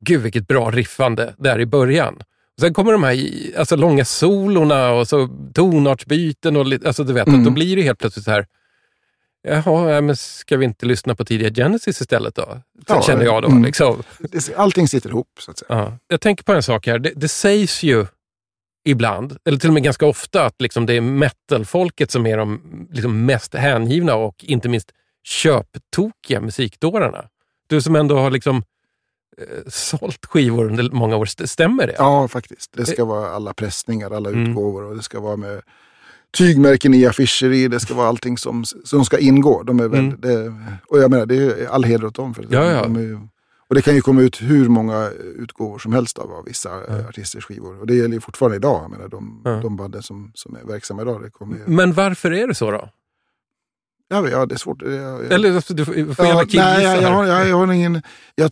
[0.06, 2.14] gud vilket bra riffande där i början.
[2.58, 3.18] Och sen kommer de här
[3.60, 6.56] alltså, långa solorna och så tonartsbyten.
[6.58, 7.40] Och, alltså, du vet, Mm.
[7.40, 8.46] att då blir det helt plötsligt så här,
[9.44, 12.62] jaha, ja, men ska vi inte lyssna på tidiga Genesis istället då?
[12.88, 13.48] Ja, känner jag då.
[13.50, 13.64] mm.
[13.64, 14.04] Liksom.
[14.56, 15.68] Allting sitter ihop så att säga.
[15.70, 15.98] Ja.
[16.08, 17.00] Jag tänker på en sak här.
[17.00, 18.06] Det, det sägs ju
[18.86, 22.62] ibland, eller till och med ganska ofta, att liksom det är metalfolket som är de
[22.92, 24.92] liksom mest hängivna och inte minst
[25.24, 27.26] köptokiga musikdårarna.
[27.68, 28.64] Du som ändå har liksom
[29.38, 31.96] eh, sålt skivor under många år, st- stämmer det?
[31.98, 32.72] Ja, faktiskt.
[32.74, 34.50] Det ska vara alla pressningar, alla Mm.
[34.52, 35.62] utgåvor och det ska vara med
[36.38, 37.68] tygmärken i affischer i.
[37.68, 39.64] Det ska vara allting som, som ska ingå.
[39.64, 40.22] De är väl, Mm.
[40.22, 40.54] det,
[40.88, 42.34] och jag menar, det är all heder åt dem.
[42.34, 42.56] För det.
[42.56, 42.84] Ja, ja.
[42.84, 43.28] De är,
[43.70, 47.08] och det kan ju komma ut hur många utgåvor som helst av, av vissa ja.
[47.10, 47.80] artisters skivor.
[47.80, 48.82] Och det gäller ju fortfarande idag.
[48.84, 49.52] Jag menar, de, Ja.
[49.52, 51.22] de banden som, som är verksamma idag.
[51.24, 52.90] Det kommer ju, Men varför är det så då?
[54.10, 54.82] ja, ja, det är svårt.
[54.82, 58.02] Jag, jag, Eller du får, gärna killgissa nej, jag, jag, har, jag, jag har ingen...
[58.36, 58.52] Jag,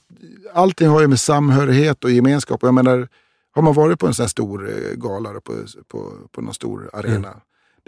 [0.53, 2.59] allting har ju med samhörighet och gemenskap.
[2.63, 3.07] Jag menar,
[3.51, 5.53] har man varit på en sån här stor eh, gala på,
[5.87, 7.27] på, på någon stor arena.
[7.27, 7.39] Mm.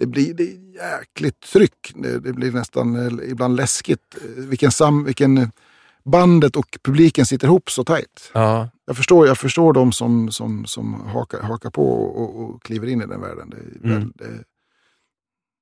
[0.01, 1.91] Det blir det jäkligt tryck.
[1.95, 4.15] Det, det blir nästan eh, ibland läskigt.
[4.21, 5.51] Eh, Vilken, sam, vilken
[6.03, 8.31] bandet och publiken sitter ihop så tajt.
[8.33, 8.69] Ja.
[8.85, 13.01] Jag förstår, jag förstår de som, som, som hakar, hakar på och, och kliver in
[13.01, 13.49] i den världen.
[13.49, 13.99] Det, Mm.
[13.99, 14.43] väl- det,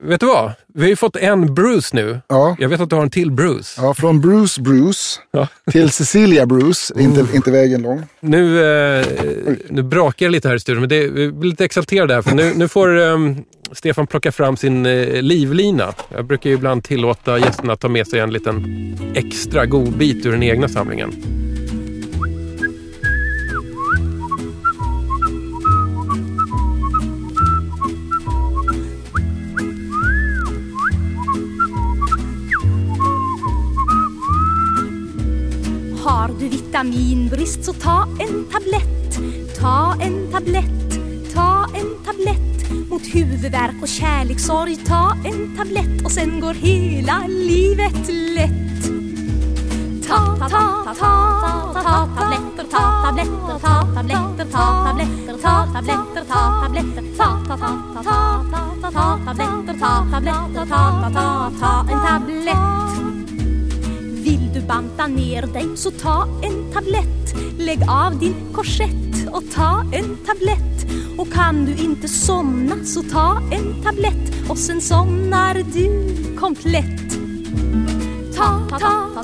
[0.03, 0.51] Vet du vad?
[0.73, 2.21] Vi har ju fått en Bruce nu.
[2.27, 2.55] ja.
[2.59, 3.81] Jag vet att du har en till Bruce.
[3.81, 5.47] Ja, från Bruce Bruce Ja.
[5.71, 6.93] till Cecilia Bruce.
[6.99, 8.03] Inte, inte vägen lång.
[8.19, 8.63] Nu,
[8.99, 9.05] eh,
[9.69, 12.21] nu brakar det lite här i studion, men det, vi blir lite exalterade här.
[12.21, 13.35] För nu, nu får ehm,
[13.71, 15.93] Stefan plocka fram sin eh, livlina.
[16.15, 18.65] Jag brukar ju ibland tillåta gästerna att ta med sig en liten
[19.15, 21.13] extra godbit ur den egna samlingen.
[36.19, 39.19] Har du vitaminbrist så ta en tablett.
[39.59, 40.99] Ta en tablett,
[41.33, 42.71] ta en tablett.
[42.89, 48.83] Mot huvudvärk och kärlekssorg, ta en tablett och sen går hela livet lätt.
[50.07, 56.61] Ta, ta, ta, ta, ta, tabletter, ta tabletter, ta tabletter, ta tabletter, ta tabletter, ta
[56.61, 61.85] tabletter, ta, ta, ta, ta, ta, ta tabletter, ta tabletter, ta, ta, ta, ta, ta,
[61.91, 63.28] en tablett
[64.69, 70.85] banta ner dig så ta en tablett Lägg av din korsett och ta en tablett
[71.17, 75.89] Och kan du inte somna så ta en tablett Och sen somnar du
[76.39, 77.09] komplett
[78.35, 79.23] Ta, ta, ta,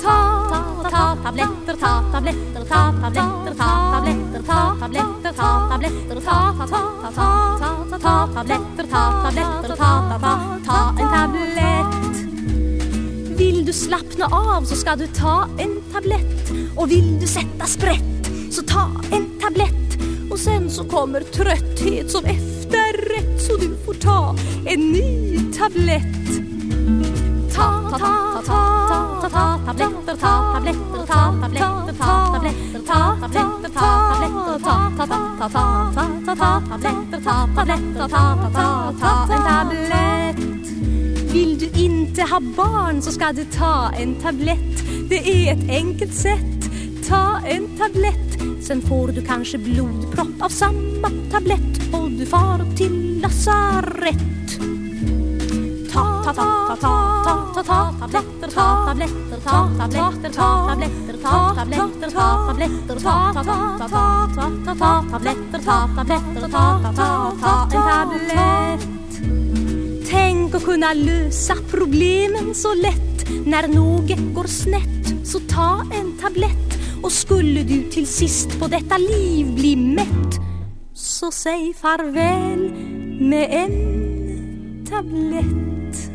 [0.50, 6.66] ta, ta tabletter, ta tabletter, ta tabletter, ta tabletter, ta tabletter, ta tabletter, ta, ta,
[6.66, 10.34] ta, ta, ta, ta, ta tabletter, ta tabletter, ta, ta, ta,
[10.66, 12.05] ta en tablett
[13.36, 18.30] vill du slappna av så ska du ta en tablett och vill du sätta sprätt
[18.50, 19.98] så ta en tablett
[20.30, 26.26] och sen så kommer trötthet som efterrätt så du får ta en ny tablett.
[27.54, 33.70] Ta, ta, ta, ta, ta, ta, tabletter, ta, tabletter, ta, tabletter, ta, tabletter, ta, tabletter,
[33.74, 39.34] ta, tabletter, ta, ta, ta, ta, ta, ta, tabletter, ta, tabletter, ta, ta, ta, ta,
[39.34, 39.95] en ta,
[42.06, 45.08] inte ha barn så ska du ta en tablett.
[45.08, 46.70] Det är ett enkelt sätt.
[47.08, 48.40] Ta en tablett.
[48.66, 54.58] Sen får du kanske blodpropp av samma tablett och du far till lasarett.
[55.92, 56.76] Ta, ta, ta, ta,
[57.24, 63.00] ta, ta, ta, ta tabletter, ta tabletter, ta tabletter, ta tabletter, ta tabletter, ta tabletter,
[63.02, 68.18] ta, ta, ta, ta, ta, ta, ta tabletter, ta tabletter, ta, ta, ta, ta en
[68.18, 68.95] tablett.
[70.46, 76.78] Tänk att kunna lösa problemen så lätt När något går snett så ta en tablett
[77.02, 80.34] Och skulle du till sist på detta liv bli mätt
[80.94, 82.70] Så säg farväl
[83.20, 86.10] med en tablett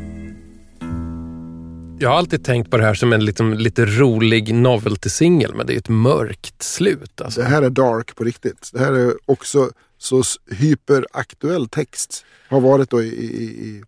[1.99, 5.73] Jag har alltid tänkt på det här som en liksom, lite rolig novelty-singel, men det
[5.73, 7.21] är ett mörkt slut.
[7.21, 7.41] Alltså.
[7.41, 8.69] Det här är dark på riktigt.
[8.73, 12.25] Det här är också så hyperaktuell text.
[12.49, 13.83] Har varit då i, i, i,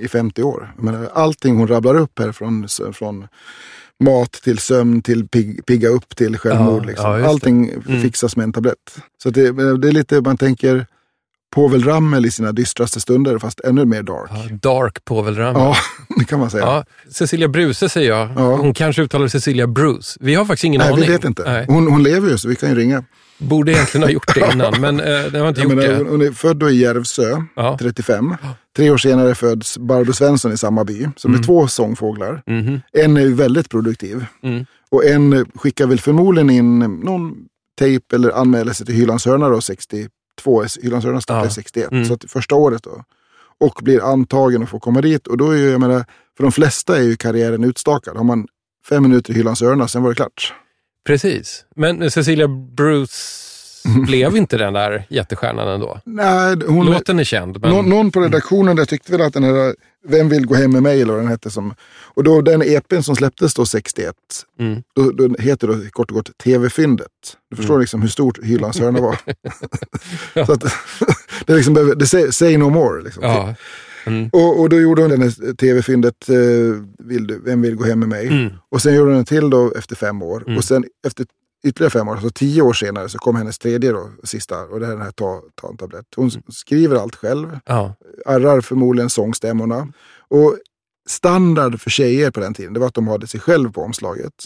[0.00, 0.74] i 50 år.
[0.78, 3.26] Menar, allting hon rabblar upp här från, från
[4.04, 6.82] mat till sömn till pig, pigga upp till självmord.
[6.82, 7.10] Ja, liksom.
[7.20, 8.02] ja, allting Mm.
[8.02, 8.98] fixas med en tablett.
[9.22, 10.86] Så det, det är lite, man tänker
[11.54, 14.30] Povel Ramel i sina dystraste stunder fast ännu mer dark.
[14.30, 15.62] Ja, dark Povel Ramel.
[15.62, 15.76] Ja,
[16.18, 16.64] det kan man säga.
[16.64, 18.30] Ja, Cecilia Bruse säger jag.
[18.36, 18.56] Ja.
[18.56, 20.16] Hon kanske uttalar Cecilia Bruce.
[20.20, 21.06] Vi har faktiskt ingen Nej, aning.
[21.06, 21.42] vi vet inte.
[21.52, 21.66] Nej.
[21.68, 23.04] Hon, hon lever ju så vi kan ju ringa.
[23.42, 26.10] Borde egentligen ha gjort det innan, men eh, det har inte Jag gjort menar, det.
[26.10, 27.76] hon, är född då i Järvsö, Ja.
[27.80, 28.34] 35.
[28.76, 31.08] Tre år senare föds Barbro Svensson i samma by.
[31.16, 32.42] Så det är två sångfåglar.
[32.46, 32.80] Mhm.
[32.92, 34.24] En är väldigt produktiv.
[34.42, 34.66] Mm.
[34.90, 37.34] Och en skickar väl förmodligen in någon
[37.78, 40.10] tejp eller anmäler sig till Hylands hörna då 62.
[40.82, 41.50] Hylands hörna startade Ja.
[41.50, 41.92] 61.
[41.92, 42.04] Mm.
[42.04, 43.04] Så att första året då.
[43.60, 45.26] Och blir antagen och får komma dit.
[45.26, 46.04] Och då är ju, jag menar,
[46.36, 48.16] för de flesta är ju karriären utstakad.
[48.16, 48.46] Har man
[48.88, 50.54] fem minuter i Hylands hörna, sen var det klart.
[51.06, 51.64] Precis.
[51.76, 53.12] Men Cecilia Bruce
[54.06, 56.00] blev inte den där jättestjärnan ändå.
[56.04, 57.70] Nej, hon, Låten är känd, men...
[57.70, 59.74] någon, någon på redaktionen där tyckte väl att den här
[60.08, 61.50] Vem vill gå hem med mig eller vad den hette.
[61.50, 61.74] Som,
[62.14, 64.14] och då den EPn som släpptes då 61,
[64.58, 64.82] Mm.
[64.96, 67.08] då, då heter det kort och gott TV-fyndet.
[67.50, 69.16] Du förstår liksom hur stort Hylands hörna var.
[70.46, 70.64] Så att,
[71.46, 73.02] det, liksom, behöver- det say, say no more.
[73.02, 73.22] Liksom.
[73.22, 73.54] Ja.
[74.06, 74.28] Mm.
[74.32, 76.36] Och, och då gjorde hon den här tv-fyndet eh,
[76.98, 78.26] vill du, Vem vill gå hem med mig?
[78.28, 78.50] Mm.
[78.68, 80.44] Och sen gjorde hon en till då efter fem år.
[80.56, 81.26] Och sen efter
[81.64, 84.58] ytterligare fem år, alltså tio år senare, så kom hennes tredje då, sista.
[84.62, 85.76] Och det är den här ta, ta.
[86.16, 87.58] Hon s- skriver allt själv.
[87.66, 87.94] Ja.
[88.26, 89.88] Arrar förmodligen sångstämmorna.
[90.28, 90.56] Och
[91.08, 94.44] standard för tjejer på den tiden, det var att de hade sig själv på omslaget.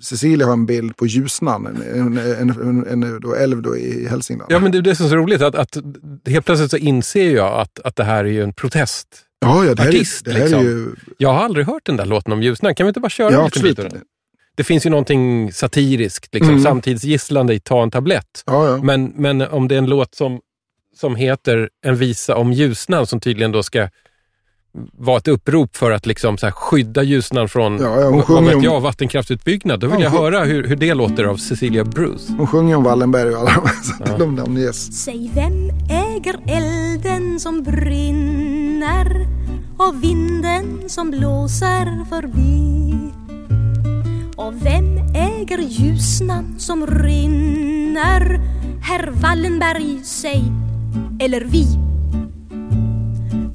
[0.00, 4.52] Cecilia har en bild på Ljusnan, en, en, en, en, då älv då i Hälsingland.
[4.52, 5.42] ja, men det det är så roligt.
[5.42, 5.76] Att, att
[6.26, 9.08] helt plötsligt så inser jag att, att det här är ju en protest.
[9.40, 10.60] ja, ja, det här, artist, är, det här liksom.
[10.60, 10.86] är ju...
[11.18, 12.74] Jag har aldrig hört den där låten om Ljusnan.
[12.74, 14.00] Kan vi inte bara köra Ja, en liten bit av den?
[14.54, 16.62] Det finns ju någonting satiriskt, liksom, Mm.
[16.64, 18.42] samtidsgisslande i Ta en tablett.
[18.46, 18.82] Ja, ja.
[18.82, 20.40] Men, men om det är en låt som,
[20.96, 23.88] som heter En visa om Ljusnan som tydligen då ska
[24.98, 28.44] vara ett upprop för att liksom så här skydda Ljusnan från Ja, ja, hon vad
[28.44, 29.80] vet om- jag, vattenkraftutbyggnad.
[29.80, 32.32] Då vill Ja, jag höra hur, hur det låter av Cecilia Bruce.
[32.38, 33.50] Hon sjunger om Wallenberg och alla
[33.82, 35.02] så de namnges.
[35.04, 39.26] Säg vem äger elden som brinner
[39.78, 42.94] och vinden som blåser förbi?
[44.36, 48.40] Och vem äger ljusnan som rinner?
[48.82, 50.44] Herr Wallenberg, säg,
[51.20, 51.66] eller vi?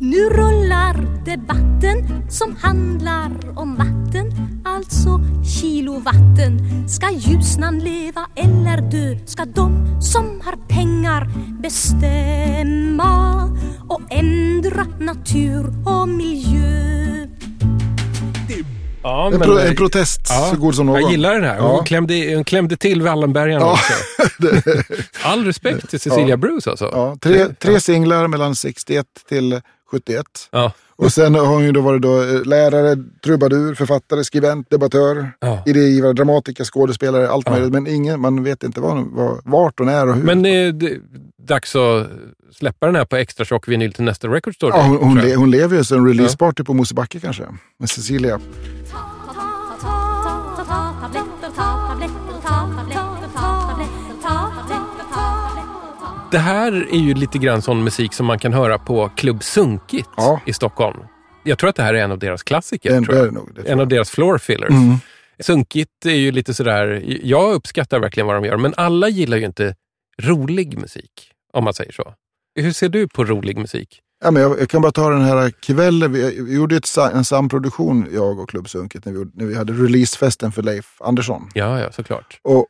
[0.03, 4.31] Nu rullar debatten som handlar om vatten,
[4.65, 5.21] alltså
[5.61, 6.59] kilowatten.
[6.89, 9.17] Ska Ljusnan leva eller dö?
[9.25, 11.29] Ska de som har pengar
[11.61, 13.43] bestämma
[13.89, 17.27] och ändra natur och miljö?
[19.03, 21.01] Ja, En, pro, en protest ja, så god som någon.
[21.01, 21.59] Jag gillar den här.
[21.59, 21.83] Hon, Ja.
[21.83, 23.71] klämde, hon klämde till Wallenbergarna Ja.
[23.73, 23.93] också.
[25.23, 26.37] All respekt till Cecilia Ja.
[26.37, 26.89] Bruce alltså.
[26.93, 29.61] Ja, tre, tre singlar mellan 61 till
[29.91, 30.25] 71.
[30.51, 30.71] Ja.
[30.95, 35.63] Och sen har hon ju då varit då eh, lärare, trubadur, författare, skribent, debattör, Ja.
[35.65, 37.71] idégivare, dramatiker, skådespelare, allt möjligt.
[37.71, 40.23] Men ingen, man vet inte var, var, vart hon är och hur.
[40.23, 40.97] Men det, det
[41.47, 42.07] dags att
[42.53, 44.71] släppa den här på extra tjock vinyl till nästa Record Store.
[44.77, 47.43] ja, hon, hon, le, hon lever ju som releaseparty på Mosebacke kanske.
[47.79, 48.39] Med Cecilia.
[56.31, 60.09] Det här är ju lite grann sån musik som man kan höra på Klubb Sunkigt
[60.17, 60.41] Ja.
[60.45, 60.97] i Stockholm.
[61.43, 62.89] Jag tror att det här är en av deras klassiker.
[62.93, 63.25] Den, tror jag.
[63.27, 63.47] det nog.
[63.55, 63.89] Det tror En av jag.
[63.89, 64.69] deras floor fillers.
[64.69, 64.95] Mm.
[65.39, 69.45] Sunkigt är ju lite sådär, jag uppskattar verkligen vad de gör, men alla gillar ju
[69.45, 69.75] inte
[70.21, 71.11] rolig musik,
[71.53, 72.13] om man säger så.
[72.55, 73.99] Hur ser du på rolig musik?
[74.23, 76.11] Ja, men jag, jag kan bara ta den här kvällen.
[76.13, 79.73] Vi, vi gjorde ett, en samproduktion, jag och Klubb Sunket, när vi, när vi hade
[79.73, 81.49] releasefesten för Leif Andersson.
[81.53, 82.39] Ja, ja, såklart.
[82.43, 82.65] Och,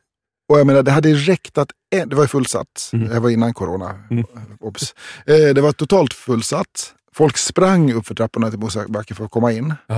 [0.48, 3.08] och jag menar, det hade räckt att, en, det var fullsatt, Mm.
[3.08, 4.24] det var innan corona, Mm.
[4.60, 4.94] Ops.
[5.26, 6.94] Eh, det var totalt fullsatt.
[7.14, 9.74] Folk sprang upp för trapporna till Mosebacke för att komma in.
[9.86, 9.96] Ja.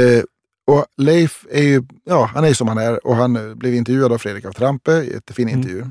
[0.00, 0.22] Eh,
[0.66, 4.12] och Leif är ju, ja han är som han är och han eh, blev intervjuad
[4.12, 5.60] av Fredrik av Trampe, jättefin Mm.
[5.60, 5.86] intervju,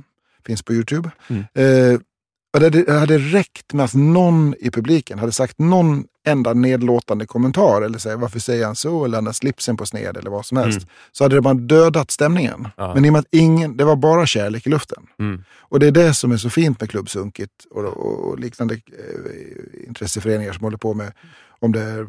[0.45, 1.11] finns på Youtube.
[1.27, 1.43] Mm.
[1.53, 1.99] Eh,
[2.59, 7.99] det, hade räckt med att någon i publiken hade sagt någon enda nedlåtande kommentar eller
[7.99, 10.77] säga varför säger han så eller han har slipsen på sned eller vad som helst.
[10.77, 10.89] Mm.
[11.11, 12.67] Så hade det bara dödat stämningen.
[12.77, 12.93] Ja.
[12.93, 15.03] Men i och med att ingen, det var bara kärlek i luften.
[15.19, 15.43] Mm.
[15.59, 18.73] Och det är det som är så fint med Klubb Sunkit och, och, och liknande
[18.73, 21.11] eh, intresseföreningar som håller på med,
[21.59, 22.07] om det är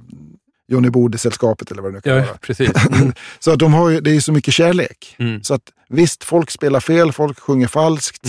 [0.69, 2.37] Johnny Bode-sällskapet eller vad det nu kan Ja, vara.
[2.41, 2.71] precis.
[2.93, 3.13] Mm.
[3.39, 5.17] Så att de har ju, det är så mycket kärlek.
[5.19, 5.43] Mm.
[5.43, 8.23] Så att visst, folk spelar fel, folk sjunger falskt.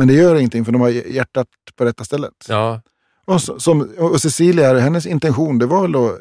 [0.00, 1.46] Men det gör ingenting för de har hjärtat
[1.76, 2.32] på rätta stället.
[2.48, 2.80] Ja,
[3.24, 6.18] Och, så, som, och Cecilia, hennes intention, det var då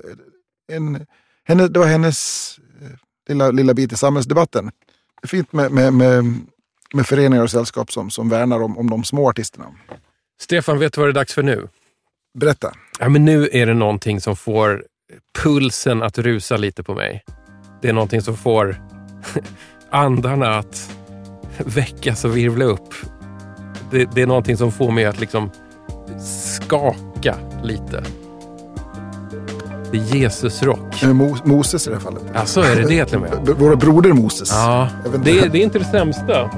[0.72, 1.06] en,
[1.44, 2.88] henne, det var hennes eh,
[3.30, 4.66] lilla, lilla bit i samhällsdebatten.
[4.66, 6.24] Det är fint med, med, med,
[6.94, 9.66] med föreningar och sällskap som, som värnar om, om de små artisterna.
[10.42, 11.68] Stefan, vet du vad det är dags för nu?
[12.40, 12.74] Berätta.
[13.00, 14.86] Ja, men nu är det någonting som får
[15.44, 17.24] pulsen att rusa lite på mig.
[17.82, 18.82] Det är någonting som får
[19.90, 20.92] andarna att
[21.58, 22.94] väckas och virvla upp.
[23.92, 25.50] Det, det är någonting som får mig att liksom
[26.62, 28.04] skaka lite.
[29.92, 31.04] Det är Jesusrock.
[31.04, 32.24] Mo, Moses i det här fallet.
[32.36, 33.56] Alltså är det det till och med?
[33.60, 34.52] Våra broder Moses.
[34.52, 34.88] Ja,
[35.24, 36.50] det, det är inte det sämsta.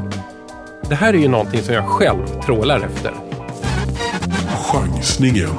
[0.89, 3.13] Det här är ju någonting som jag själv trålar efter.
[4.71, 5.49] Chansningen.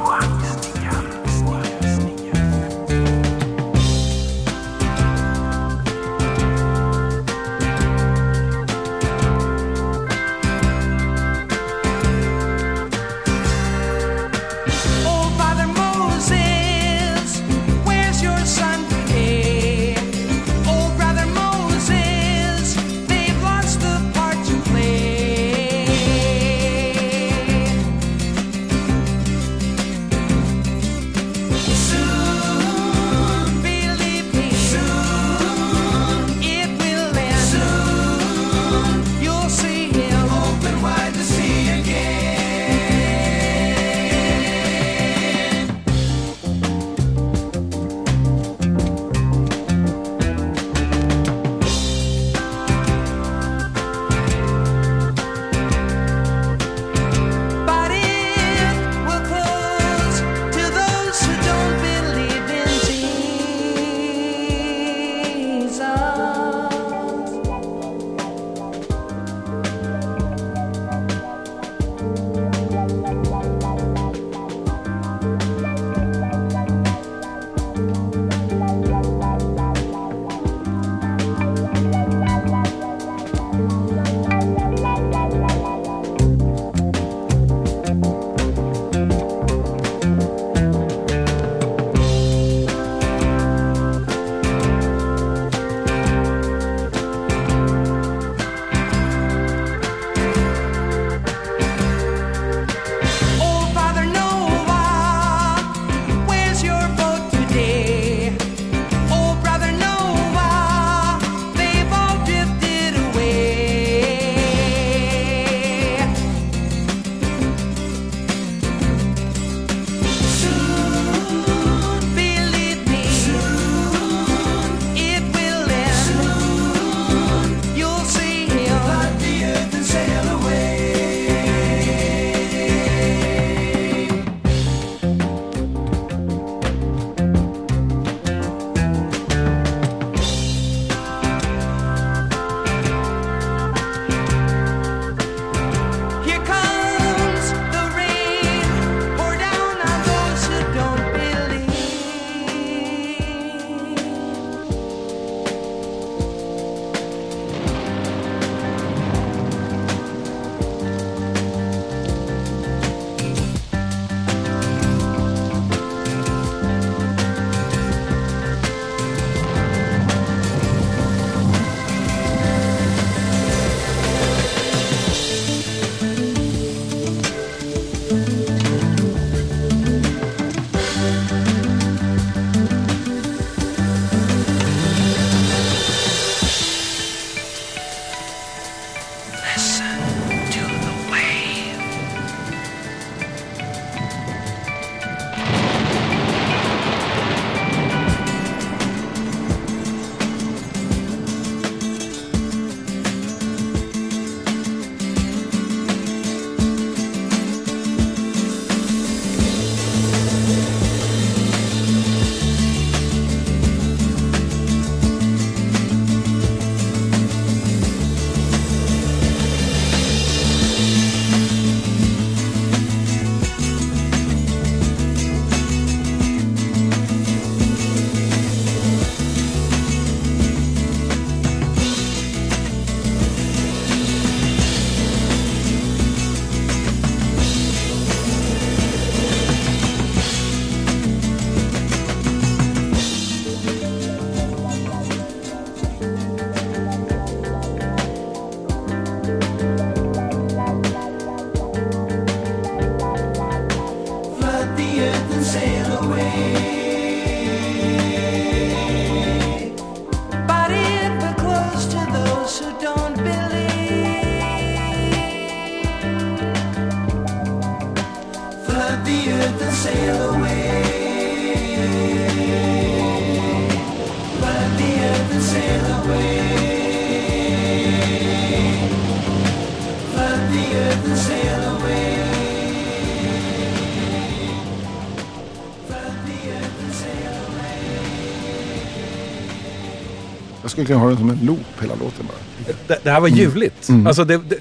[290.72, 292.74] Skulle kunna ha den som en loop hela låten bara.
[292.86, 293.88] Det, det här var ljuvligt.
[294.06, 294.56] Alltså det, det,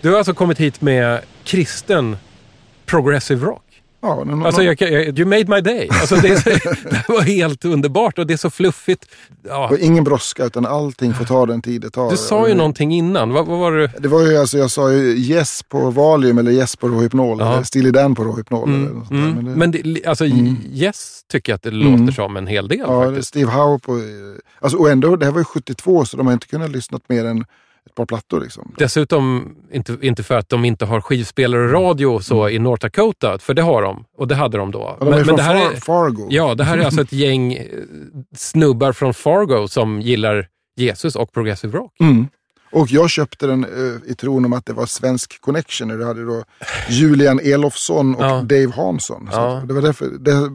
[0.00, 2.16] du har alltså kommit hit med kristen
[2.86, 3.63] progressive rock.
[4.04, 5.88] Ja, den, Alltså, jag, jag, you made my day.
[5.90, 6.50] Alltså, det, så,
[6.90, 9.06] det var helt underbart och det är så fluffigt.
[9.48, 12.10] Ja, och ingen brådska utan allting får ta den tid det tar.
[12.10, 13.32] du sa ju någonting innan.
[13.32, 13.90] Vad, vad var det?
[13.98, 17.40] Det var ju alltså, jag sa ju yes på Valium eller yes på Rohypnol.
[17.40, 17.52] Ja.
[17.52, 18.68] Eller Steely Dan på Rohypnol.
[18.68, 19.40] eller något sånt där.
[19.40, 19.44] Mm.
[19.44, 22.78] Men det, Men det, alltså, Yes tycker jag att det låter som en hel del
[22.78, 23.28] ja, faktiskt.
[23.28, 24.00] Steve Howe på...
[24.60, 27.24] Alltså, och ändå, det här var ju 72 så de har inte kunnat lyssna mer
[27.24, 27.44] än
[27.94, 28.40] ett par plattor.
[28.40, 28.74] Liksom.
[28.78, 33.38] Dessutom, inte, inte för att de inte har skivspelare och radio så i North Dakota,
[33.38, 34.04] för det har de.
[34.18, 34.96] Och det hade de då.
[35.00, 36.26] Ja, de är från det här Far, är, Fargo.
[36.30, 37.66] Ja, det här är alltså ett gäng eh,
[38.36, 42.00] snubbar från Fargo som gillar Jesus och progressive rock.
[42.00, 42.28] Mm.
[42.74, 45.88] Och jag köpte den eh, i tron om att det var svensk connection.
[45.88, 46.44] Du hade då
[46.88, 48.40] Julian Elofsson och Ja.
[48.42, 49.28] Dave Hansson.
[49.32, 49.62] Ja.
[49.68, 50.50] Det var därför, det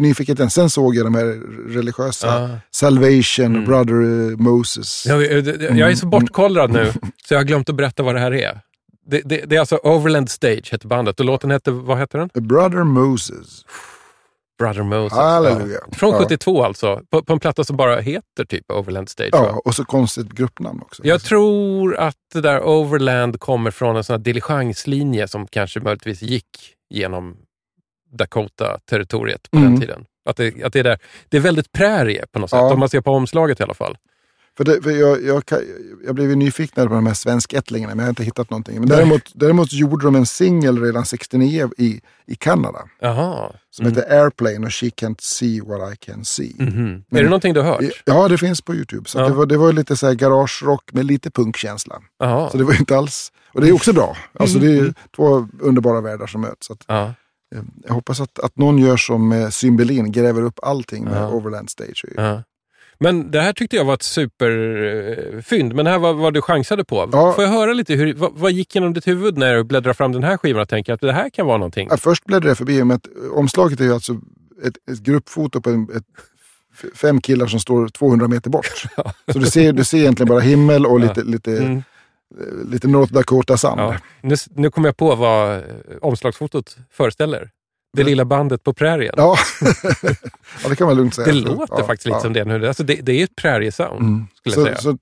[0.00, 0.50] nyfikenheten.
[0.50, 1.24] Sen såg jag de här
[1.74, 2.38] religiösa, Ja.
[2.44, 2.56] Mm.
[2.70, 5.06] Salvation, Brother eh, Moses.
[5.06, 5.46] Jag, jag,
[5.78, 6.92] jag är så bortkollrad nu,
[7.28, 8.60] så jag har glömt att berätta vad det här är.
[9.10, 11.20] Det, det, det är alltså Overland Stage, heter bandet.
[11.20, 12.46] Och låten hette, vad heter den?
[12.48, 13.64] Brother Moses.
[14.60, 15.18] Brother Moses.
[15.18, 15.78] Halleluja.
[15.86, 15.96] Ja.
[15.96, 16.18] Från Ja.
[16.18, 19.28] 72 alltså, på, på en platta som bara heter typ Overland Stage.
[19.32, 19.60] Ja, va?
[19.64, 21.02] och så konstigt gruppnamn också.
[21.06, 26.22] Jag tror att det där Overland kommer från en sån här diligenslinje som kanske möjligtvis
[26.22, 26.46] gick
[26.90, 27.36] genom
[28.12, 29.70] Dakota-territoriet på Mm.
[29.70, 30.04] den tiden.
[30.30, 30.98] Att det, att det, är där.
[31.28, 32.72] det är väldigt prärie på något sätt, Ja.
[32.72, 33.96] om man ser på omslaget i alla fall.
[34.56, 35.42] För det, för jag, jag,
[36.06, 38.78] jag blev ju nyfiken på de här svenskättlingarna, men jag har inte hittat någonting.
[38.80, 42.78] Men däremot, däremot gjorde de en singel redan 69 i, i Kanada.
[43.00, 43.52] Jaha.
[43.70, 46.54] Som heter Airplane och She Can't See What I Can See.
[46.58, 47.04] Mhm.
[47.10, 48.02] är det någonting du har hört?
[48.04, 49.08] Ja, det finns på Youtube.
[49.08, 49.28] Så Ja.
[49.28, 52.00] det, var, det var lite så här garagerock med lite punkkänsla.
[52.52, 53.32] Så det var inte alls...
[53.54, 54.16] Och det är också bra.
[54.32, 54.86] Alltså det Mm.
[54.86, 56.66] är två underbara världar som möts.
[56.66, 57.14] Så att, Ja.
[57.54, 61.28] eh, jag hoppas att, att någon gör som eh, Cymbelin, gräver upp allting med Ja.
[61.30, 62.04] Overland Stage.
[62.16, 62.42] Ja.
[63.02, 65.74] Men det här tyckte jag var ett superfynd.
[65.74, 67.08] Men det här var vad du chansade på.
[67.12, 67.32] Ja.
[67.32, 70.12] Får jag höra lite, hur, vad, vad gick genom ditt huvud när du bläddrade fram
[70.12, 71.88] den här skivan och tänkte att det här kan vara någonting?
[71.90, 72.88] Ja, först bläddrade jag förbi eh,
[73.32, 74.12] omslaget är ju alltså
[74.64, 76.04] ett, ett gruppfoto på en, ett,
[76.94, 78.66] fem killar som står 200 meter bort.
[79.32, 81.76] Så du ser, du ser egentligen bara himmel och lite, lite, Mm.
[82.40, 83.80] eh, lite North Dakota sand.
[83.80, 83.94] Ja.
[84.22, 85.62] Nu, nu kommer jag på vad eh,
[86.00, 87.50] omslagsfotot föreställer.
[87.92, 89.14] Det lilla bandet på prärien.
[89.16, 89.36] Ja.
[90.62, 91.26] ja, det kan man lugnt säga.
[91.26, 92.20] det låter Ja, faktiskt lite ja.
[92.20, 92.66] som det nu.
[92.68, 94.26] Alltså det, det är ett präriesound, Mm.
[94.38, 94.76] skulle Så, jag säga.
[94.78, 94.98] så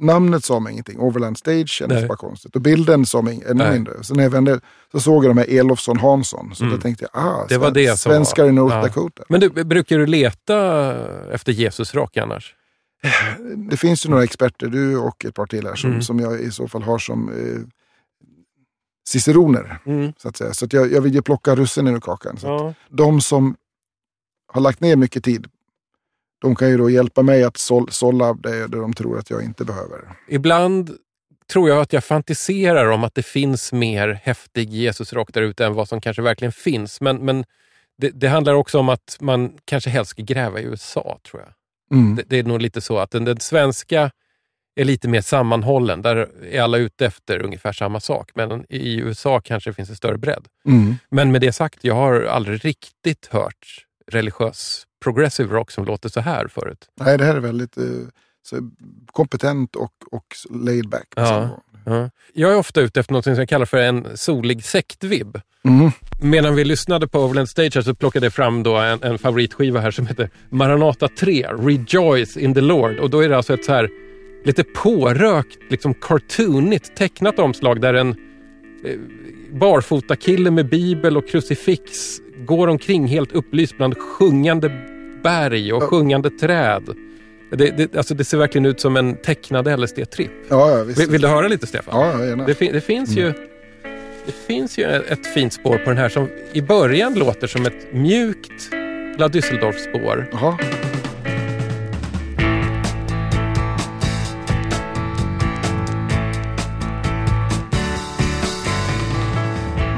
[0.00, 0.98] namnet sa mig ingenting.
[0.98, 2.08] Overland Stage kändes Nej.
[2.08, 2.56] bara konstigt.
[2.56, 3.72] Och bilden sa mig ännu Nej.
[3.72, 3.92] mindre.
[4.02, 4.60] Så när jag vände
[4.92, 6.50] så såg jag de här Elofsson Hansson.
[6.54, 6.76] Så Mm.
[6.76, 8.82] då tänkte jag, ah, Det var det som var- svenskar i North ja.
[8.82, 9.22] Dakota.
[9.28, 10.94] Men du, brukar du leta
[11.32, 12.54] efter Jesus-rock annars?
[13.70, 16.02] Det finns ju några experter, du och ett par till här, som, Mm.
[16.02, 17.60] som jag i så fall har som eh,
[19.08, 19.78] ciceroner.
[19.86, 20.12] Mm.
[20.16, 20.52] Så att säga.
[20.52, 22.36] Så att jag, jag vill ju plocka russinen ur kakan.
[22.36, 22.74] Så att Ja.
[22.88, 23.56] De som
[24.52, 25.46] har lagt ner mycket tid,
[26.40, 29.42] de kan ju då hjälpa mig att såll, sålla det, det de tror att jag
[29.42, 30.00] inte behöver.
[30.28, 30.96] Ibland
[31.52, 35.74] tror jag att jag fantiserar om att det finns mer häftig Jesusrock där ute än
[35.74, 37.00] vad som kanske verkligen finns.
[37.00, 37.44] Men, men
[37.98, 41.52] det, det handlar också om att man kanske helst ska gräva i USA, tror jag.
[41.98, 42.16] Mm.
[42.16, 44.10] Det, det är nog lite så att den, den svenska
[44.74, 46.02] är lite mer sammanhållen.
[46.02, 48.30] Där är alla ute efter ungefär samma sak.
[48.34, 50.46] Men i USA kanske det finns en större bredd.
[50.66, 50.96] Mm.
[51.10, 56.20] Men med det sagt, jag har aldrig riktigt hört religiös progressive rock som låter så
[56.20, 56.86] här förut.
[57.00, 57.84] Nej, det här är väldigt eh,
[58.42, 58.70] så
[59.06, 61.06] kompetent och, och laid back.
[61.16, 61.62] Ja.
[61.84, 62.10] Ja.
[62.34, 65.40] Jag är ofta ute efter något som jag kallar för en solig sektvibb.
[65.64, 65.90] Mm.
[66.20, 69.90] Medan vi lyssnade på Overland Stage så plockade jag fram då en, en favoritskiva här
[69.90, 72.98] som heter Maranata 3, Rejoice in the Lord.
[72.98, 73.90] Och då är det alltså ett så här
[74.44, 78.08] lite pårökt, liksom cartoonigt tecknat omslag där en
[78.84, 78.98] eh,
[79.52, 84.70] barfotakille med bibel och krucifix går omkring helt upplyst bland sjungande
[85.22, 86.82] berg och sjungande träd.
[87.50, 90.30] Det, det, alltså det ser verkligen ut som en tecknad LSD-tripp.
[90.48, 90.84] Ja, ja.
[90.84, 92.00] Vill, vill du höra lite Stefan?
[92.00, 92.46] Ja, gärna.
[92.46, 93.32] Det, det, finns ju,
[94.26, 97.92] det finns ju ett fint spår på den här som i början låter som ett
[97.92, 98.70] mjukt
[99.18, 100.26] La Düsseldorf-spår.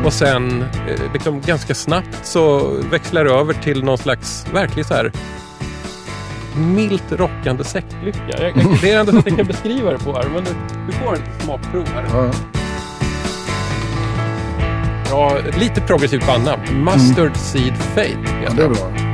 [0.04, 4.94] Och sen eh, liksom ganska snabbt så växlar det över till någon slags verklig så
[4.94, 5.12] här
[6.56, 7.64] milt rockande.
[7.74, 10.44] Jag, jag, det är ändå så att jag kan beskriva det på här, men
[10.86, 12.06] du får ett smakprov här.
[12.12, 12.30] Ja.
[15.10, 16.62] Ja, lite progressivt bandnamn.
[16.84, 19.13] Mustard Seed Fate ja, det är bra.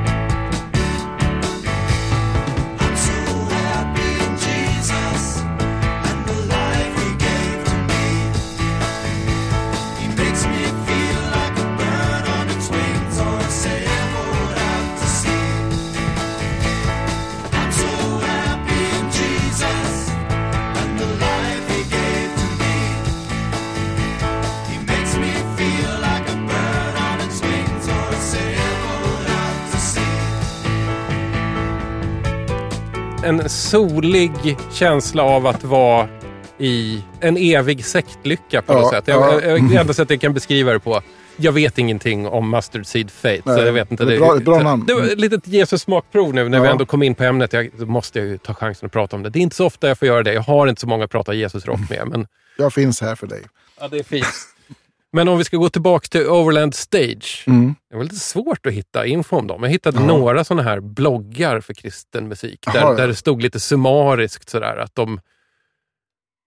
[33.31, 34.33] En solig
[34.73, 36.09] känsla av att vara
[36.59, 39.09] i en evig sektlycka på Ja, något sätt.
[39.09, 39.41] Jag, ja.
[39.43, 41.03] jag, jag, det enda sättet jag kan beskriva det på.
[41.37, 43.43] Jag vet ingenting om Mustard Seed Fate.
[43.45, 44.05] så Nej, jag vet inte.
[44.05, 44.85] det bra- bra så- namn.
[44.87, 46.73] Det var ett litet Jesus smakprov nu när vi Ja.
[46.73, 47.53] ändå kom in på ämnet.
[47.53, 49.31] Jag, måste jag ju ta chansen att prata om det.
[49.31, 50.33] Det är inte så ofta jag får göra det.
[50.33, 52.09] Jag har inte så många att prata Jesus-rock med.
[52.09, 52.27] Men
[52.59, 53.43] Jag finns här för dig.
[53.81, 54.27] Ja, det är fint.
[55.13, 57.45] Men om vi ska gå tillbaka till Overland Stage.
[57.47, 57.75] Mm.
[57.91, 59.63] Det var lite svårt att hitta info om dem.
[59.63, 60.07] Jag hittade Ja.
[60.07, 62.61] några sådana här bloggar för kristen musik.
[62.67, 62.97] Där, Jaha, ja.
[62.97, 65.21] där det stod lite summariskt sådär att de,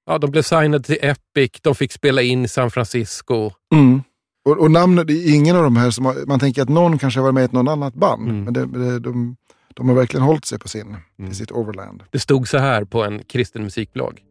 [0.06, 3.52] ja, de blev signade till Epic, de fick spela in i San Francisco.
[3.74, 4.04] Mm.
[4.46, 6.98] Och, och namnet, det är ingen av de här som har, man tänker att någon
[7.00, 8.30] kanske har varit med i något annat band.
[8.30, 8.44] Mm.
[8.44, 9.36] Men det, det, de,
[9.74, 11.34] de har verkligen hållit sig på sin, Mm.
[11.34, 12.04] sitt Overland.
[12.12, 14.22] Det stod så här på en kristen musikblogg.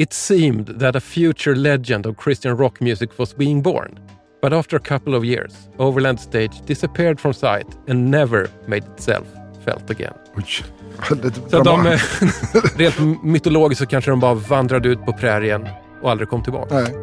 [0.00, 3.98] It seemed that a future legend of Christian rock music was being born.
[4.42, 9.26] But after a couple of years, Overland Stage disappeared from sight and never made itself
[9.64, 10.14] felt again.
[10.36, 10.64] Oj.
[11.50, 11.98] Så de,
[12.76, 15.68] rent mytologiskt så kanske de bara vandrade ut på prärien
[16.02, 16.74] och aldrig kom tillbaka.
[16.74, 16.94] Nej.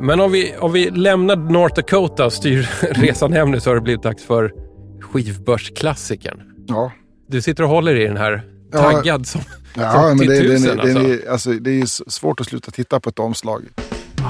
[0.00, 3.74] Men om vi, om vi lämnar North Dakota och styr resan hem nu så har
[3.74, 4.52] det blivit dags för
[5.00, 6.42] skivbörsklassikern.
[6.68, 6.92] Ja.
[7.28, 8.51] Du sitter och håller i den här.
[8.72, 9.40] Taggad som,
[9.74, 10.98] Ja, som men det, det, tusen det, det, alltså.
[11.08, 13.62] är- alltså, det är ju svårt att sluta titta på ett omslag.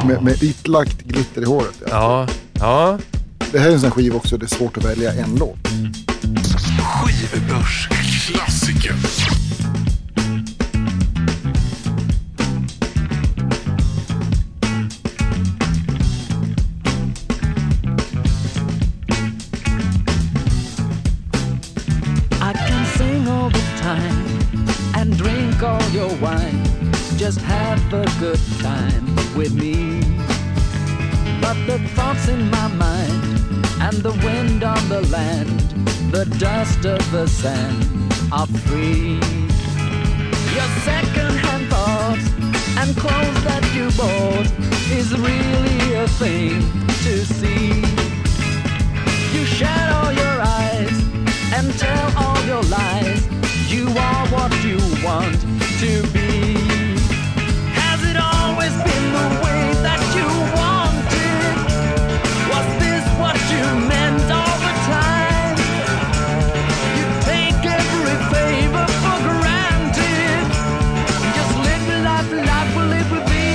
[0.07, 1.83] Med, med vitlagt glitter i håret.
[1.91, 1.91] Ja.
[1.91, 2.99] Ja, ja.
[3.53, 5.59] Det här är en sån skiva också, det är svårt att välja en låt.
[6.79, 8.95] Skivbörsklassiker.
[25.63, 26.65] All your wine.
[27.17, 29.05] Just have a good time
[29.37, 30.01] with me.
[31.41, 33.23] But the thoughts in my mind
[33.81, 35.61] and the wind on the land,
[36.11, 37.85] the dust of the sand
[38.33, 39.21] are free.
[40.57, 42.27] Your second-hand thoughts
[42.79, 44.49] and clothes that you bought
[44.91, 46.61] is really a thing
[47.05, 47.83] to see.
[49.35, 50.97] You shed all your eyes
[51.55, 53.32] and tell all your lies.
[53.95, 55.39] Are what you want
[55.81, 56.57] to be.
[57.77, 61.55] Has it always been the way that you wanted?
[62.49, 65.57] Was this what you meant all the time?
[66.97, 70.45] You take every favor for granted.
[71.37, 73.47] Just live life, life will live with me.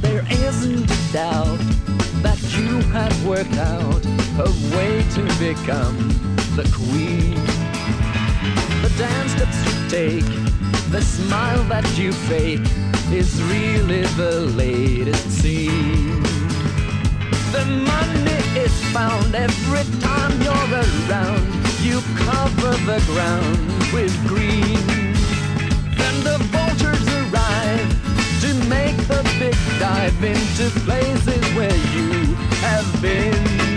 [0.00, 1.62] There isn't a doubt
[2.22, 4.06] that you have worked out
[4.38, 7.34] a way to become the queen.
[8.80, 12.64] The dance steps you take, the smile that you fake
[13.12, 16.22] is really the latest scene.
[17.52, 21.44] The money is found every time you're around.
[21.82, 23.58] You cover the ground
[23.92, 24.80] with green.
[26.00, 27.88] Then the vultures arrive
[28.40, 32.34] to make the big dive into places where you
[32.64, 33.75] have been.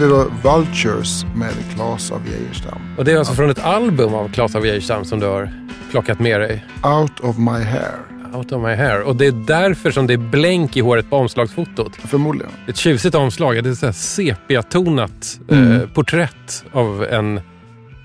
[0.00, 2.80] Vi då Vultures med Claes av Geijerstam.
[2.98, 5.52] Och det är alltså från ett album av Claes av Geijerstam som du har
[5.90, 6.64] plockat med dig.
[6.84, 7.94] Out of my hair.
[8.34, 9.02] Out of my hair.
[9.02, 11.96] Och det är därför som det är blänk i håret på omslagsfotot.
[11.96, 12.52] Förmodligen.
[12.68, 13.64] Ett tjusigt omslag.
[13.64, 15.72] Det är ett sepiatonat Mm.
[15.72, 17.40] eh, porträtt av en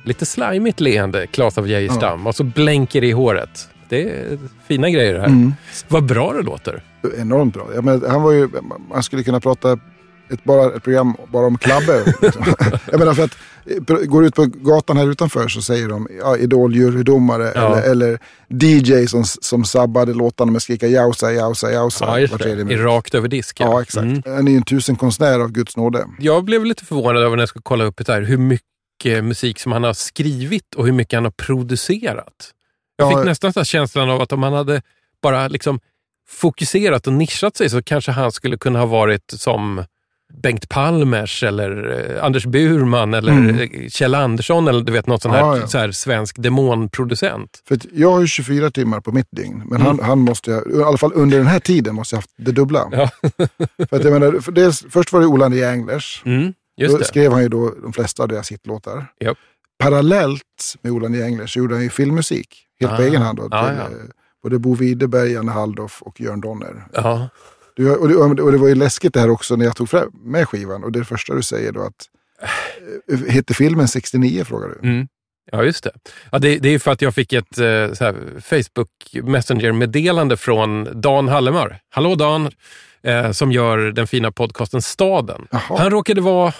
[0.03, 2.27] lite slimigt leende Claes av Geijerstam.
[2.27, 3.69] Och så blänker det i håret.
[3.89, 4.37] Det är
[4.67, 5.27] fina grejer det här.
[5.27, 5.53] Mm.
[5.87, 6.83] Vad bra det låter.
[7.17, 7.67] Enormt bra.
[7.75, 8.49] Jag menar, han var ju,
[8.89, 9.79] man skulle kunna prata
[10.29, 12.13] ett, bara, ett program bara om Klabbe.
[12.21, 12.45] liksom.
[12.91, 16.07] jag menar för att eh, går du ut på gatan här utanför så säger de
[16.19, 17.77] ja, idol-jurydomare Ja.
[17.79, 18.19] eller, eller
[18.49, 22.19] DJ som, som sabbade låtarna med skrika jausa, jausa, jausa.
[22.21, 22.75] Ja, det.
[22.75, 23.59] rakt över disk.
[23.59, 24.03] Ja, exakt.
[24.03, 24.21] Mm.
[24.25, 26.05] Han är ju en tusenkonstnär av Guds nåde.
[26.19, 29.59] Jag blev lite förvånad över när jag skulle kolla upp det här, hur mycket musik
[29.59, 32.51] som han har skrivit och hur mycket han har producerat.
[32.97, 33.17] Jag Ja.
[33.17, 34.81] fick nästan så här känslan av att om han hade
[35.21, 35.79] bara liksom
[36.27, 39.83] fokuserat och nischat sig så kanske han skulle kunna ha varit som
[40.33, 43.59] Bengt Palmers eller eh, Anders Burman eller Mm.
[43.59, 45.67] eh, Kjell Andersson eller du vet något sånt här, Ja, ja.
[45.67, 47.61] Så här svensk demonproducent.
[47.67, 49.57] För jag har ju 24 timmar på mitt dygn.
[49.65, 49.85] Men Mm.
[49.85, 52.51] han, han måste, ju- i alla fall under den här tiden, måste jag haft det
[52.51, 52.87] dubbla.
[52.91, 53.09] Ja.
[53.89, 56.21] för att jag menar, för dels, först var det Olander Jänglers.
[56.25, 56.53] Mm,
[56.89, 57.03] Då det.
[57.05, 59.05] skrev han ju då de flesta av deras hitlåtar.
[59.19, 59.37] Japp.
[59.79, 60.41] Parallellt
[60.81, 62.47] med Olander Jänglers gjorde han ju filmmusik.
[62.79, 63.05] Helt på Ah.
[63.05, 63.37] egen hand.
[63.37, 63.83] Då, Ah, till, ja.
[63.83, 63.89] eh,
[64.43, 66.87] Både Bo Widerberg, Janne Halldoff och Jörn Donner.
[66.93, 67.29] Ja.
[67.75, 70.11] Du, och, det, och det var ju läskigt det här också när jag tog fram
[70.23, 70.83] med skivan.
[70.83, 72.05] Och det första du säger då att,
[73.11, 74.89] eh, heter filmen 69 frågar du?
[74.89, 75.07] Mm.
[75.51, 75.91] Ja, just det.
[76.31, 76.57] Ja, det.
[76.57, 78.89] Det är för att jag fick ett eh, här, Facebook
[79.23, 81.79] Messenger-meddelande från Dan Hallemar.
[81.89, 82.49] Hallå Dan!
[83.03, 85.47] Eh, som gör den fina podcasten Staden.
[85.51, 85.61] Jaha.
[85.77, 86.53] Han råkade vara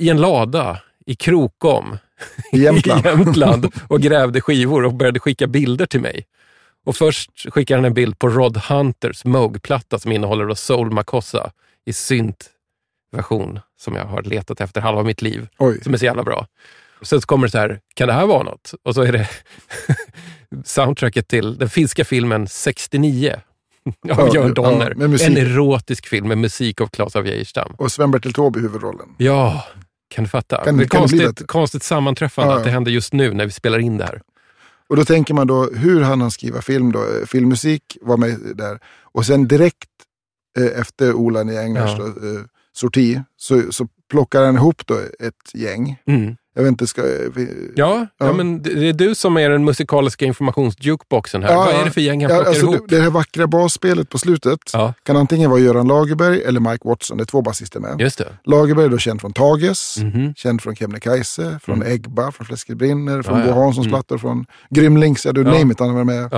[0.00, 1.98] i en lada i Krokom
[2.52, 3.06] I Jämtland.
[3.06, 6.26] i Jämtland och grävde skivor och började skicka bilder till mig.
[6.86, 11.50] Och först skickade han en bild på Rod Hunters Moog-platta som innehåller Soul Makossa
[11.86, 15.80] i synt-version som jag har letat efter halva mitt liv Oj.
[15.82, 16.46] som är så jävla bra.
[17.02, 18.74] Sen så kommer det så här, kan det här vara något?
[18.84, 19.28] Och så är det
[20.64, 23.30] soundtracket till den finska filmen 69
[23.86, 24.94] av Ja, Jörn ja, Donner.
[24.94, 25.28] musik.
[25.28, 27.74] en erotisk film med musik av Claes av Geijerstam.
[27.78, 29.08] Och Sven-Bertil Taube i huvudrollen.
[29.16, 29.64] Ja,
[30.14, 30.64] kan du fatta?
[30.64, 32.58] Kan- det är kan det konstigt, konstigt sammanträffande Ja, ja.
[32.58, 34.20] att det händer just nu när vi spelar in det här.
[34.88, 36.98] Och då tänker man då, hur han han skriva film då?
[36.98, 38.78] Eh, Filmmusik var med där.
[39.02, 39.90] Och sen direkt
[40.58, 41.98] eh, efter Ola Englers Ja.
[41.98, 46.02] då, eh, sorti så, så plockar han ihop då ett gäng.
[46.06, 46.36] Mm.
[46.58, 47.00] Jag vet inte, ska...
[47.02, 48.26] eh, vi- Ja, ja.
[48.26, 48.32] Ja.
[48.32, 51.52] men det är du som är den musikaliska informationsjukeboxen här.
[51.52, 52.88] Ja, Vad är det för gäng han Ja, plockar alltså, ihop?
[52.88, 54.58] det, det här vackra basspelet på slutet
[55.02, 57.16] kan antingen vara Göran Lagerberg eller Mike Watson.
[57.16, 58.00] Det är två basister med.
[58.00, 58.32] just det.
[58.44, 60.34] Lagerberg är då känd från Tages, Mhm.
[60.34, 61.92] känd från Kebnekaise, från Mm.
[61.92, 63.46] Egba, från Fläsket brinner, från Ja.
[63.46, 63.90] Bo Hanssons Mm.
[63.90, 65.52] plattor, från Grymlings, ja du Ja.
[65.58, 66.32] name it, han har varit med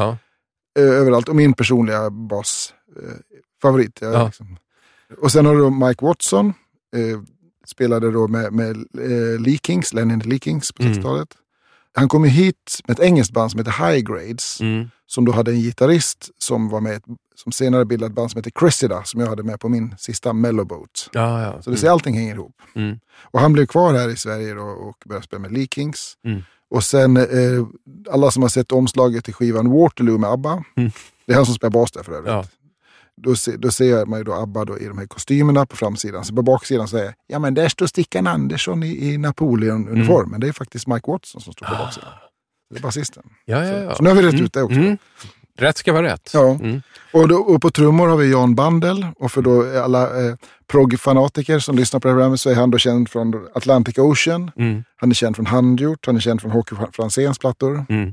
[0.78, 1.28] eh, överallt.
[1.28, 3.98] Och min personliga basfavorit.
[4.00, 4.26] Ja.
[4.26, 4.56] liksom.
[5.22, 6.46] Och sen har du Mike Watson,
[6.96, 7.18] eh,
[7.68, 10.94] spelade då med, med eh, Lee Kings, Lennon Lee Kings på Mm.
[10.94, 11.28] 60-talet.
[11.94, 14.90] Han kom hit med ett engelskt band som heter High Grades, Mm.
[15.06, 17.02] som då hade en gitarrist som var med,
[17.36, 20.32] som senare bildade ett band som heter Cressida, som jag hade med på min sista
[20.32, 21.10] Mellowboat.
[21.12, 21.62] Ja, ja.
[21.62, 22.54] Så det ser allting hänger ihop.
[22.74, 22.98] Mm.
[23.30, 26.14] Och han blev kvar här i Sverige då och började spela med Lee Kings.
[26.24, 26.42] Mm.
[26.70, 27.24] Och sen eh,
[28.10, 30.64] alla som har sett omslaget till skivan Waterloo med ABBA.
[30.76, 30.90] Mm.
[31.26, 32.32] Det är han som spelar bas där för övrigt.
[32.32, 32.44] Ja.
[33.22, 36.24] Då, se, då ser man ju då ABBA då i de här kostymerna på framsidan.
[36.24, 40.18] Så på baksidan säger ja men där står Stickan Andersson i, i Napoleon-uniform.
[40.18, 40.30] Mm.
[40.30, 42.10] Men det är faktiskt Mike Watson som står på baksidan.
[42.70, 43.22] Det är basisten.
[43.44, 43.94] Ja, ja, ja.
[43.94, 44.78] Så nu har vi rätt ut det också.
[44.78, 44.98] Mm.
[45.58, 46.30] Rätt ska vara rätt.
[46.34, 46.50] Ja.
[46.50, 46.82] Mm.
[47.12, 49.06] Och, då, och på trummor har vi Jan Bandel.
[49.16, 50.34] Och för då alla eh,
[50.66, 54.50] prog-fanatiker som lyssnar på det här programmet så är han då känd från Atlantic Ocean.
[54.56, 54.84] Mm.
[54.96, 57.84] Han är känd från Handgjort, han är känd från Hockey Franzéns plattor.
[57.88, 58.12] Mm.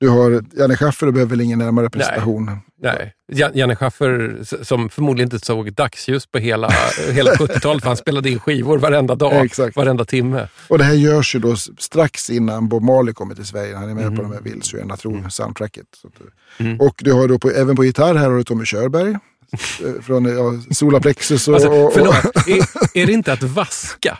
[0.00, 2.58] Du har Janne Schaffer, du behöver väl ingen närmare presentation.
[2.82, 6.70] Nej, Jan- Janne Schaffer som förmodligen inte såg dagsljus på hela,
[7.12, 9.76] hela 70-talet för han spelade in skivor varenda dag, Exakt.
[9.76, 10.48] varenda timme.
[10.68, 13.76] Och det här görs ju då strax innan Bob Marley kommer till Sverige.
[13.76, 14.16] Han är med Mm.
[14.16, 15.86] på de här Vills och tro soundtracket.
[16.02, 16.14] Så att,
[16.60, 16.80] Mm.
[16.80, 19.10] Och du har då på, även på gitarr här har du Tommy Körberg.
[19.10, 21.54] eh, från ja, Solar Plexus och...
[21.54, 22.14] Alltså, och, och förlåt,
[22.48, 24.18] är, är det inte att vaska?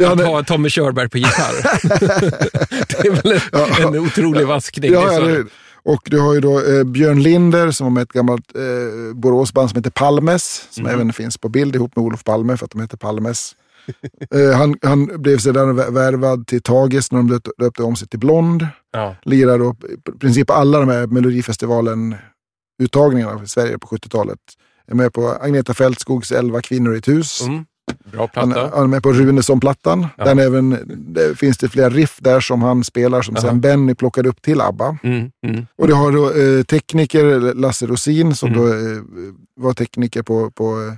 [0.00, 1.62] Ja, att ha Tommy Körberg på gitarr?
[2.88, 3.40] det är väl
[3.88, 4.92] en, en otrolig vaskning.
[4.92, 5.44] Ja, Det ja, det,
[5.82, 8.62] och du har ju då eh, Björn Linder som var med ett gammalt eh,
[9.14, 10.66] Boråsband som heter Palmes.
[10.70, 10.94] Som Mm.
[11.00, 13.56] även finns på bild ihop med Olof Palme för att de heter Palmes.
[14.34, 18.08] eh, han, han blev sedan vä- värvad till Tages när de döpte, döpte om sig
[18.08, 18.66] till Blond.
[18.92, 19.16] ja.
[19.22, 19.76] Lirar då
[20.14, 24.38] i princip alla de här Melodifestivalen-uttagningarna i Sverige på 70-talet.
[24.90, 27.42] Är med på Agneta Fältskogs Elva kvinnor i ett hus.
[27.42, 27.64] Mm.
[28.12, 28.70] Bra Han, platta.
[28.76, 30.06] han är med på Runesson-plattan.
[30.18, 30.24] Ja.
[30.24, 30.78] Den även,
[31.14, 33.46] det finns det flera riff där som han spelar som Aha.
[33.48, 34.98] sen Benny plockade upp till ABBA.
[35.02, 35.30] Mm.
[35.46, 35.66] Mm.
[35.78, 38.60] Och du har då eh, tekniker Lasse Rosin som Mm.
[38.60, 39.02] då eh,
[39.56, 40.96] var tekniker på, på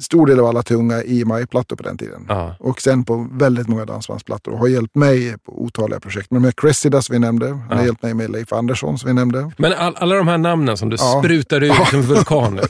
[0.00, 2.26] stor del av alla tunga EMI-plattor på den tiden.
[2.28, 2.56] Ja.
[2.60, 6.30] Och sen på väldigt många dansbandsplattor och har hjälpt mig på otaliga projekt.
[6.30, 7.84] Men med Cressida som vi nämnde, han har Ja.
[7.84, 9.50] hjälpt mig med Leif Andersson som vi nämnde.
[9.58, 11.20] Men all, alla de här namnen som du Ja.
[11.24, 12.62] sprutar ut som en vulkan nu.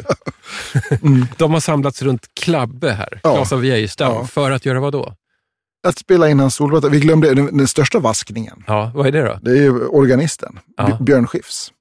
[1.37, 3.35] de har samlats runt Klabbe här, Ja.
[3.35, 4.25] Klas av Geijerstam, Ja.
[4.27, 5.14] för att göra vad då?
[5.87, 8.64] Att spela in hans solplatta, vi glömde den, den största vaskningen.
[8.66, 9.39] Ja, vad är det då?
[9.43, 10.99] Det är ju organisten, Ja.
[11.01, 11.72] Björn Skifs.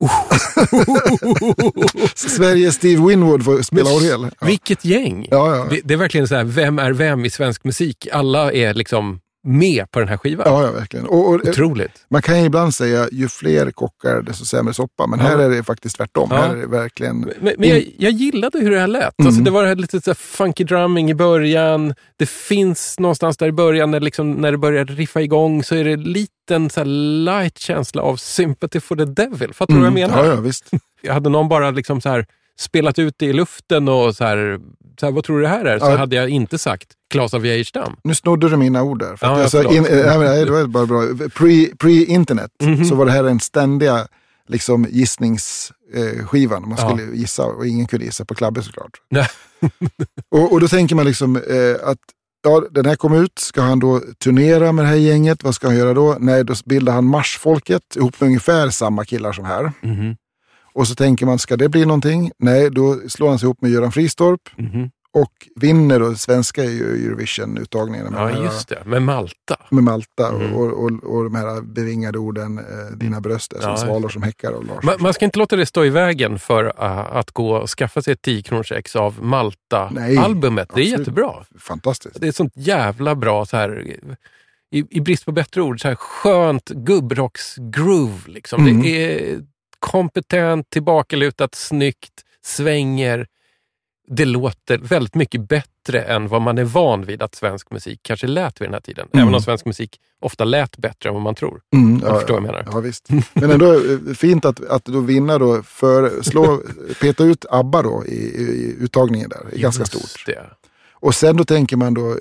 [2.16, 4.28] Sveriges Steve Winwood får spela orgel.
[4.40, 4.48] Ja.
[4.48, 5.28] Vilket gäng!
[5.32, 5.68] Ja, ja.
[5.70, 8.08] Det, det är verkligen så här, vem är vem i svensk musik?
[8.12, 10.46] Alla är liksom med på den här skivan.
[10.50, 11.06] Ja, ja, verkligen.
[11.06, 12.06] Och, och, Otroligt.
[12.10, 15.26] man kan ju ibland säga ju fler kockar desto sämre soppa, men Ja.
[15.26, 16.28] här är det faktiskt tvärtom.
[16.32, 16.38] Ja.
[16.38, 17.20] Här är det verkligen...
[17.42, 19.04] Men, men jag, jag gillade hur det här lät.
[19.18, 19.44] Alltså, Mm.
[19.44, 21.94] det var det här lite så här funky drumming i början.
[22.18, 25.84] Det finns någonstans där i början, när, liksom, när det börjar riffa igång, så är
[25.84, 29.54] det en liten så light känsla av sympathy for the devil.
[29.54, 30.14] Fattar du vad jag menar?
[30.20, 30.30] Mm.
[30.30, 30.70] Ja, ja, visst.
[31.02, 32.26] Jag hade någon bara liksom så här
[32.60, 34.60] spelat ut det i luften och så här,
[35.00, 35.80] så här vad tror du det här är?
[35.80, 35.96] Så Ja.
[35.98, 37.96] hade jag inte sagt Klas av Geijerstam.
[38.04, 39.16] Nu snodde du mina ord där.
[39.16, 39.74] För Ja, att ja, jag sa förlåt.
[39.74, 41.02] in, äh, nej, nej, det var bara bra.
[41.02, 42.86] Pre- Pre-internet Mhm.
[42.86, 44.08] så var det här den ständiga
[44.48, 46.62] liksom, gissningsskivan.
[46.70, 46.90] Man Ja.
[46.90, 48.92] skulle gissa och ingen kunde gissa på Klabbe såklart.
[50.32, 51.98] Och, och då tänker man liksom eh, att
[52.44, 55.44] ja, den här kom ut, ska han då turnera med det här gänget?
[55.44, 56.18] Vad ska han göra då?
[56.20, 59.72] Nej, då bildar han Marsfolket ihop med ungefär samma killar som här.
[59.82, 60.16] Mhm.
[60.74, 62.32] Och så tänker man, ska det bli någonting?
[62.40, 64.90] Nej, då slår han sig ihop med Göran Fristorp Mhm.
[65.16, 68.84] Och vinner då svenska Eurovision-uttagningen Ja, här- just det.
[68.86, 69.58] Med Malta.
[69.72, 70.54] med Malta Mm.
[70.54, 73.78] och, och, och de här bevingade orden, eh, dina bröst är som Ja.
[73.78, 74.84] svalor som häckar av Lars.
[74.84, 76.72] Man, man ska inte låta det stå i vägen för uh,
[77.16, 80.70] att gå och skaffa sig ett 10 kronors ex av Malta-albumet.
[80.74, 81.00] Det är absolut.
[81.00, 81.34] jättebra.
[81.60, 82.20] Fantastiskt.
[82.20, 83.96] Det är ett sånt jävla bra, så här,
[84.72, 88.20] i, i brist på bättre ord, så här skönt gubbrocksgroove.
[88.28, 88.62] Liksom.
[88.68, 88.82] Mm.
[88.82, 88.90] Det
[89.22, 89.40] är
[89.80, 92.14] kompetent, tillbakalutat, snyggt,
[92.46, 93.28] svänger.
[94.08, 98.28] Det låter väldigt mycket bättre än vad man är van vid att svensk musik kanske
[98.28, 99.08] lät vid den här tiden.
[99.14, 99.24] Mm.
[99.24, 101.62] Även om svensk musik ofta lät bättre än vad man tror.
[101.74, 102.68] Mm, Jag förstår vad jag menar.
[102.72, 103.10] Ja, visst.
[103.34, 106.62] Men ändå eh, fint att, att då vinna då, för, slå,
[107.02, 109.40] peta ut ABBA då i, i uttagningen där.
[109.52, 110.26] Det är ganska Just stort.
[110.26, 110.46] Det.
[110.92, 112.18] Och sen då tänker man då, eh,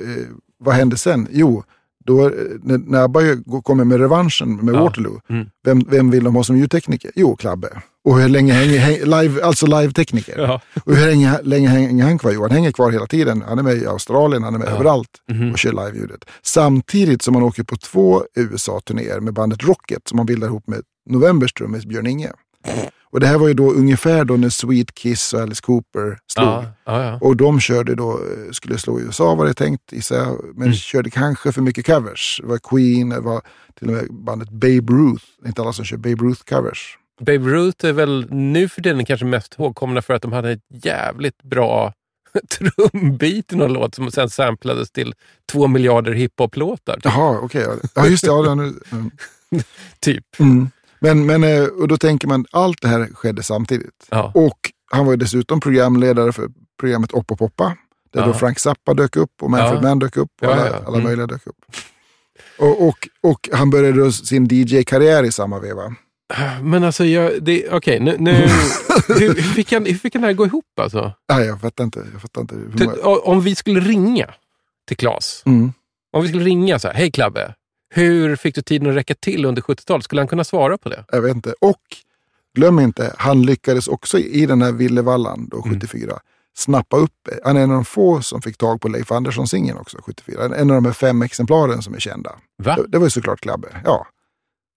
[0.58, 1.28] vad hände sen?
[1.30, 1.64] Jo,
[2.06, 2.32] då, eh,
[2.62, 3.20] när, när ABBA
[3.62, 4.80] kommer med revanschen med Ja.
[4.80, 5.46] Waterloo, Mm.
[5.64, 7.10] vem, vem vill de ha som ljudtekniker?
[7.14, 7.68] Jo, Klabbe.
[8.04, 10.38] Och hur länge hänger, häng, live, alltså live-tekniker.
[10.38, 10.60] Ja.
[10.84, 12.32] Och hur länge, länge hänger han kvar?
[12.32, 13.42] Jo, han hänger kvar hela tiden.
[13.48, 14.72] Han är med i Australien, han är med Ja.
[14.72, 15.52] överallt Mhm.
[15.52, 16.24] och kör live-ljudet.
[16.42, 20.80] Samtidigt som han åker på två USA-turnéer med bandet Rocket som han bildar ihop med
[21.10, 22.32] Novembers trummis Björn Inge.
[23.10, 26.46] Och det här var ju då ungefär då när Sweet Kiss och Alice Cooper slog.
[26.48, 27.18] Ja, ja, ja.
[27.20, 30.74] Och de körde då, eh, skulle slå i USA var det tänkt jag, men Mm.
[30.74, 32.40] körde kanske för mycket covers.
[32.42, 33.40] Det var Queen, det var
[33.78, 35.24] till och med bandet Babe Ruth.
[35.40, 36.78] Det är inte alla som kör Babe Ruth-covers.
[37.20, 40.60] Babe Ruth är väl nu för tiden kanske mest ihågkomna för att de hade ett
[40.84, 41.92] jävligt bra
[42.58, 45.14] trumbit i någon låt som sen samplades till
[45.52, 46.94] två miljarder hiphop-låtar.
[46.94, 47.04] typ.
[47.04, 47.62] Jaha, okej.
[47.62, 47.88] ja.
[47.94, 48.30] Ja, just det.
[48.30, 49.10] Ja, nu- mm.
[50.00, 50.24] Typ.
[50.40, 50.70] Mm.
[51.04, 54.06] Men, men eh, och då tänker man, allt det här skedde samtidigt.
[54.10, 54.32] Ja.
[54.34, 54.58] Och
[54.92, 56.48] han var dessutom programledare för
[56.80, 57.76] programmet Upp och Poppa.
[58.12, 58.26] Där Ja.
[58.26, 59.88] då Frank Zappa dök upp och Manfred Ja.
[59.88, 61.02] Mann dök upp och alla, alla Mm.
[61.02, 61.56] möjliga dök upp.
[62.58, 65.94] Och, och, och han började då sin DJ-karriär i samma veva.
[66.62, 67.04] Men alltså,
[67.70, 68.32] okej, nu, nu,
[69.08, 71.12] hur, hur, fick han, hur fick han det här gå ihop alltså?
[71.32, 72.06] Nej, jag fattar inte.
[72.12, 72.54] Jag fattar inte.
[72.54, 74.30] många- Om vi skulle ringa
[74.88, 75.72] till Claes, Mm.
[76.12, 77.54] om vi skulle ringa så här, hej Klabbe,
[77.94, 80.04] hur fick du tiden att räcka till under 70-talet?
[80.04, 81.04] Skulle han kunna svara på det?
[81.12, 81.54] Jag vet inte.
[81.60, 81.80] Och
[82.56, 85.74] glöm inte, han lyckades också i den här Villevallan då, Mm.
[85.80, 86.18] 74
[86.56, 89.98] snappa upp, han är en av de få som fick tag på Leif Andersson-singeln också
[90.02, 90.44] 74.
[90.44, 92.32] En av de här fem exemplaren som är kända.
[92.62, 92.76] Va?
[92.76, 93.68] Det, det var ju såklart Klabbe.
[93.84, 94.06] Ja,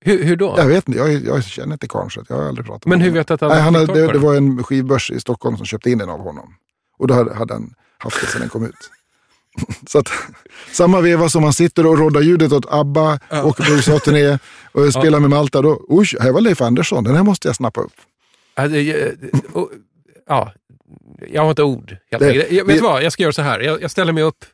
[0.05, 0.53] Hur, hur då?
[0.57, 3.05] jag vet inte, jag, jag känner inte karln så jag har aldrig pratat Men med
[3.05, 3.19] hur honom.
[3.19, 5.65] vet du att han, Nej, han hade, det, det var en skivbörs i Stockholm som
[5.65, 6.53] köpte in den av honom.
[6.97, 8.91] Och då hade, hade han haft det sedan den kom ut.
[9.87, 10.09] Så att,
[10.71, 13.43] samma veva som han sitter och roddar ljudet åt ABBA, Ja.
[13.43, 14.39] åker på USA-turné
[14.71, 15.61] och spelar med Malta.
[15.61, 17.93] Då, oj, här var Leif Andersson, den här måste jag snappa upp.
[18.55, 19.09] Alltså, jag,
[19.53, 19.71] och-
[20.27, 20.51] ja,
[21.31, 21.97] jag har inte ord.
[22.11, 23.59] Helt Det- jag, vet du vad, jag ska göra så här.
[23.59, 24.45] Jag, jag ställer mig upp.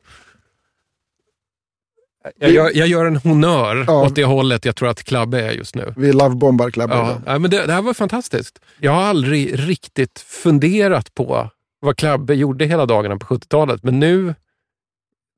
[2.39, 4.05] Jag Vi- gör, jag gör en honör Ja.
[4.05, 5.93] åt det hållet jag tror att Klabbe är just nu.
[5.97, 6.93] Vi lovebombar Klabbe.
[6.95, 8.59] Ja, ja, men det, det här var fantastiskt.
[8.79, 11.49] Jag har aldrig riktigt funderat på
[11.79, 14.35] vad Klabbe gjorde hela dagarna på 70-talet, men nu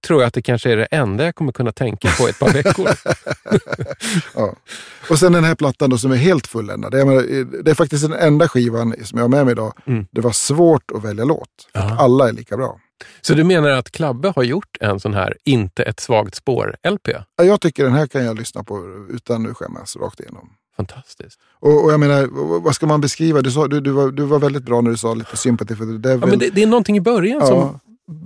[0.06, 2.53] tror jag att det kanske är det enda jag kommer kunna tänka på ett par
[2.53, 2.89] veckor.
[4.36, 4.56] Ja.
[5.10, 6.91] Och sen den här plattan då som är helt fulländad.
[6.91, 9.74] Det är, det är faktiskt den enda skivan som jag har med mig idag.
[9.86, 10.06] Mm.
[10.12, 11.49] Det var svårt att välja låt.
[11.74, 12.80] För att alla är lika bra.
[13.22, 17.08] Så du menar att Klabbe har gjort en sån här Inte ett svagt spår-LP?
[17.38, 20.49] Ja, Jag tycker den här kan jag lyssna på utan att skämmas rakt igenom.
[20.78, 21.39] Fantastiskt.
[21.60, 22.28] Och, och jag menar,
[22.60, 23.41] vad ska man beskriva?
[23.41, 25.86] Du, sa, du, du, var, du var väldigt bra när du sa lite sympathy for
[25.86, 26.20] the devil.
[26.22, 27.47] Ja, men det, det är någonting i början Ja.
[27.47, 27.80] som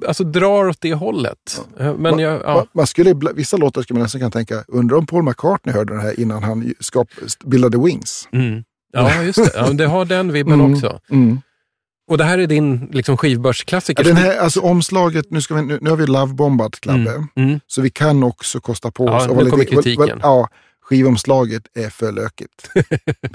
[0.07, 1.61] alltså, drar åt det hållet.
[1.80, 2.61] Eh, Men Ma- jag, ja.
[2.61, 5.93] ma- man skulle, vissa låtar skulle man nästan kunna tänka, undrar om Paul McCartney hörde
[5.93, 7.07] den här innan han skap,
[7.45, 8.27] bildade Wings.
[8.32, 8.63] Mm.
[8.93, 9.51] ja, just det.
[9.55, 10.73] Ja, det har den vibben Mm.
[10.73, 10.99] också.
[11.11, 11.41] Mm.
[12.11, 14.03] Och det här är din liksom, skivbörsklassiker.
[14.03, 17.27] Ja, den här, alltså omslaget, nu, ska vi, nu, nu har vi lovebombat Klabbe, Mm.
[17.36, 17.59] Mm.
[17.67, 19.27] så vi kan också kosta på Ja, oss.
[19.27, 20.19] nu vara kommer kritiken.
[20.23, 20.47] ja,
[20.82, 22.69] skivomslaget är för lökigt.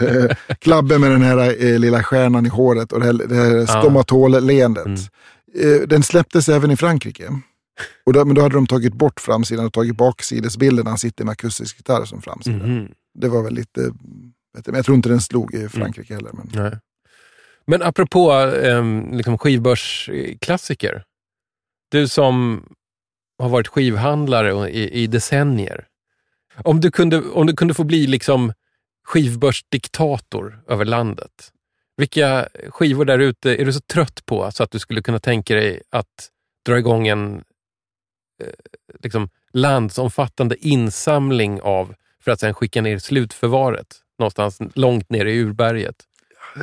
[0.00, 3.66] Eh, Klabbe med den här eh, lilla stjärnan i håret och det här, det här
[3.66, 4.86] stomatol-leendet.
[4.86, 4.98] Mm.
[5.58, 7.28] Eh, den släpptes även i Frankrike.
[8.06, 11.24] Och då, men då hade de tagit bort framsidan och tagit baksidesbilden när han sitter
[11.24, 12.66] med akustisk gitarr som framsida.
[12.66, 12.88] Mhm.
[13.14, 13.92] Det var väl lite, vet
[14.54, 16.30] jag, men jag tror inte den slog i Frankrike heller.
[16.32, 16.78] Men, Nej.
[17.66, 21.04] Men apropå um, liksom skivbörsklassiker.
[21.90, 22.64] Du som
[23.38, 25.86] har varit skivhandlare i, i decennier.
[26.56, 28.52] Om du, kunde, om du kunde få bli liksom
[29.04, 31.52] skivbörsdiktator över landet.
[31.96, 35.54] Vilka skivor där ute är du så trött på så att du skulle kunna tänka
[35.54, 36.30] dig att
[36.66, 37.34] dra igång en
[38.42, 38.48] eh,
[39.02, 43.86] liksom landsomfattande insamling av för att sen skicka ner slutförvaret
[44.18, 45.96] någonstans långt ner i urberget?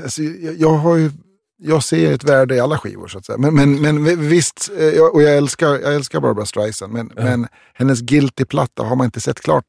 [0.03, 1.11] alltså, jag, jag, har ju,
[1.57, 3.37] jag ser ett värde i alla skivor så att säga.
[3.37, 8.01] Men, men, men visst, eh, och jag älskar, jag älskar Barbara Streisand, men, men hennes
[8.01, 9.65] Guilty-platta har man inte sett klart.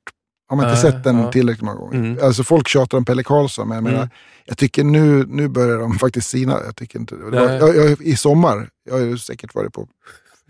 [0.53, 1.33] Har man inte Nej, sett den ja.
[1.33, 1.95] tillräckligt många gånger.
[1.99, 2.19] Mm.
[2.23, 4.09] Alltså folk tjatar om Pelle Karlsson, men jag, menar, Mm.
[4.45, 6.61] jag tycker nu, nu börjar de faktiskt sina.
[6.65, 9.89] Jag tycker inte, var, jag, jag, I sommar, jag har ju säkert varit på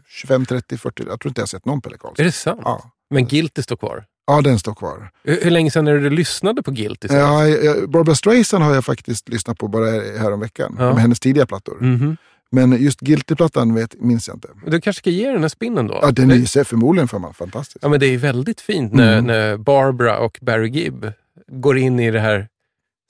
[0.09, 2.22] 25, 30, 40, jag tror inte jag har sett någon Pelle Karlsson.
[2.22, 2.61] Är det sant?
[2.64, 2.90] Ja.
[3.11, 4.05] Men Guilty står kvar?
[4.26, 5.11] ja, den står kvar.
[5.24, 7.09] Hur, hur länge sedan är det du lyssnade på Guilty?
[7.11, 9.86] Ja, jag, Barbara Streisand har jag faktiskt lyssnat på bara
[10.18, 10.84] häromveckan, Ja.
[10.92, 11.76] med hennes tidiga plattor.
[11.80, 12.16] Mhm.
[12.55, 14.48] Men just Guilty-plattan vet, minns jag inte.
[14.66, 15.98] Du kanske ska ge den en spinnen då?
[16.03, 17.78] Ja, den är det, förmodligen för man fantastisk.
[17.82, 19.24] ja, men det är väldigt fint när, Mm.
[19.26, 21.12] när Barbara och Barry Gibb
[21.48, 22.48] går in i det här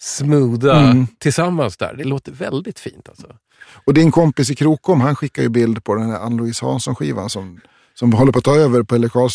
[0.00, 1.06] smootha Mm.
[1.18, 1.94] tillsammans där.
[1.94, 3.26] Det låter väldigt fint alltså.
[3.86, 7.60] Och din kompis i Krokom, han skickar ju bild på den här Ann-Louise Hansson-skivan som,
[7.94, 9.34] som håller på att ta över Pelle Ja, just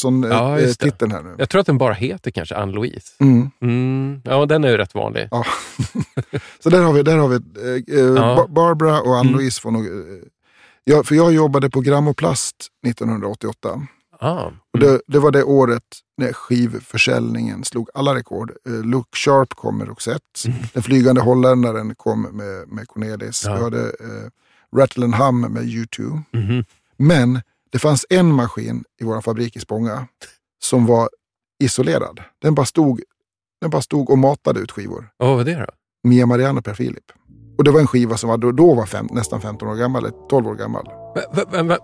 [0.80, 0.86] det.
[0.86, 1.36] Karlsson-titeln här nu.
[1.38, 3.14] Jag tror att den bara heter kanske Ann-Louise.
[3.20, 3.52] Mm.
[3.62, 4.22] Mm.
[4.26, 5.28] Ja, den är ju rätt vanlig.
[5.32, 5.46] Ja.
[6.64, 8.36] så där har vi, där har vi eh, eh, Ja.
[8.36, 9.86] Ba- Barbara och Ann-Louise får nog...
[9.86, 9.92] Eh,
[10.84, 12.56] ja, för jag jobbade på Grammoplast
[12.88, 13.82] 1988.
[14.20, 14.46] Ah.
[14.74, 15.84] Och det, det var det året
[16.18, 18.52] när skivförsäljningen slog alla rekord.
[18.68, 20.22] Eh, Look Sharp kom med Roxette.
[20.74, 23.44] Den flygande holländaren kom med, med Cornelis.
[23.46, 23.56] Ja.
[23.56, 24.30] Vi hade eh,
[24.78, 26.22] Rattle and Hum med U2.
[26.34, 26.64] Mhm.
[26.98, 27.42] Men
[27.72, 30.08] det fanns en maskin i vår fabrik i Spånga
[30.64, 31.10] som var
[31.64, 32.20] isolerad.
[32.42, 33.02] Den bara stod,
[33.62, 35.10] den bara stod och matade ut skivor.
[35.18, 35.66] Vad var det då?
[36.04, 37.12] Mia Marianne och Per Filip.
[37.58, 40.28] Och det var en skiva som var, då, var fem, nästan 15 år gammal, eller
[40.30, 40.86] 12 år gammal.
[41.34, 41.78] Va, va, va?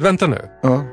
[0.00, 0.50] Vänta nu.
[0.62, 0.84] Ja.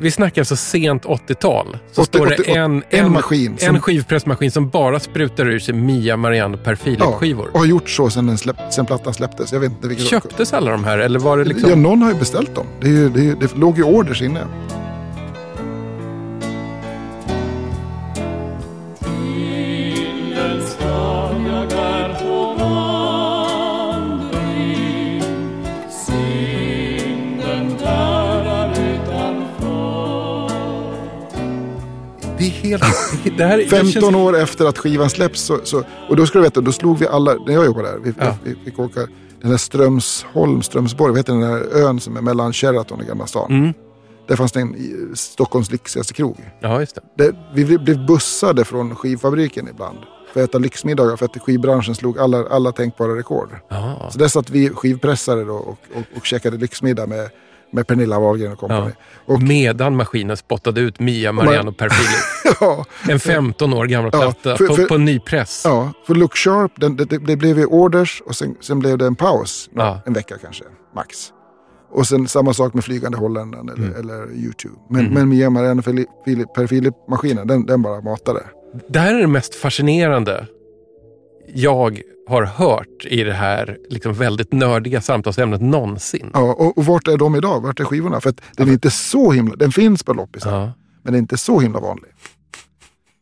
[0.00, 1.78] Vi snackar alltså sent 80-tal.
[1.92, 5.58] Så 80, står det 80, en, en maskin som- en skivpressmaskin som bara sprutar ur
[5.58, 9.52] sig Mia, Marianne och Per Ja, och har gjort så sedan, släpp, sedan plattan släpptes.
[9.52, 11.70] Jag vet inte vilket Köptes alla de här eller var det liksom...
[11.70, 12.66] Ja, någon har ju beställt dem.
[12.80, 14.40] Det, är ju, det, är, det låg ju orders inne.
[32.66, 32.82] Helt...
[33.38, 35.40] det här, det 15 känns- år efter att skivan släpps.
[35.40, 37.98] Så, så, och då ska du veta, då slog vi alla, när jag jobbade där,
[37.98, 38.36] vi, Ja.
[38.44, 39.00] vi fick åka
[39.40, 43.26] den där Strömsholm, Strömsborg, vad heter den där ön som är mellan Sheraton och Gamla
[43.26, 43.50] stan.
[43.50, 43.72] Mm.
[44.28, 44.76] Där fanns det en
[45.14, 46.36] Stockholms lyxigaste krog.
[46.60, 47.24] Ja, just det.
[47.24, 49.98] Det, vi blev- bussade från skivfabriken ibland
[50.32, 53.48] för att äta lyxmiddagar för att skivbranschen slog alla, alla tänkbara rekord.
[53.68, 54.08] Ja.
[54.12, 57.28] Så där satt vi skivpressare då och, och, och käkade lyxmiddag med,
[57.76, 58.90] med Pernilla Wahlgren och company.
[59.26, 61.88] Och, Medan maskinen spottade ut Mia, Marianne och Per
[62.60, 65.62] ja, En 15 år gammal Ja, platta för- på, för- på en ny press.
[65.64, 69.06] ja, för Look Sharp, den, det, det, blev ju orders och sen, sen blev det
[69.06, 69.70] en paus.
[69.74, 70.00] Ja.
[70.06, 70.64] En vecka kanske,
[70.94, 71.16] max.
[71.92, 74.00] Och sen samma sak med Flygande Holländaren eller, Mm.
[74.00, 74.74] eller YouTube.
[74.90, 78.40] Men, men Mia Marianne och Filip, Filip, Per Filip-maskinen, den, den bara matade.
[78.88, 80.46] Det här är det mest fascinerande
[81.56, 86.30] jag har hört i det här liksom väldigt nördiga samtalsämnet någonsin.
[86.34, 87.60] Ja, och, och vart är de idag?
[87.60, 88.20] Vart är skivorna?
[88.20, 89.56] För att den är inte så himla...
[89.56, 90.64] Den finns på loppisar, Ja.
[90.64, 92.10] men den är inte så himla vanlig.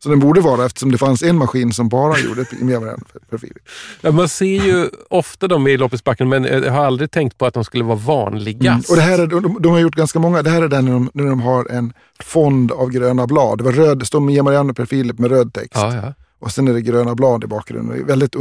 [0.03, 3.37] Så den borde vara eftersom det fanns en maskin som bara gjorde Marianne för, för
[3.37, 3.57] Filip.
[4.01, 7.53] Ja, Man ser ju ofta dem i loppisbacken men jag har aldrig tänkt på att
[7.53, 8.89] de skulle vara vanligast.
[8.89, 10.41] Och det här är, de, de har gjort ganska många.
[10.41, 13.57] Det här är den när de, när de har en fond av gröna blad.
[13.57, 15.71] Det var röd, det står Mia Marianne och Per Filip med röd text.
[15.75, 16.13] Ja, ja.
[16.45, 18.05] Och sen är det gröna blad i bakgrunden.
[18.05, 18.31] Väldigt,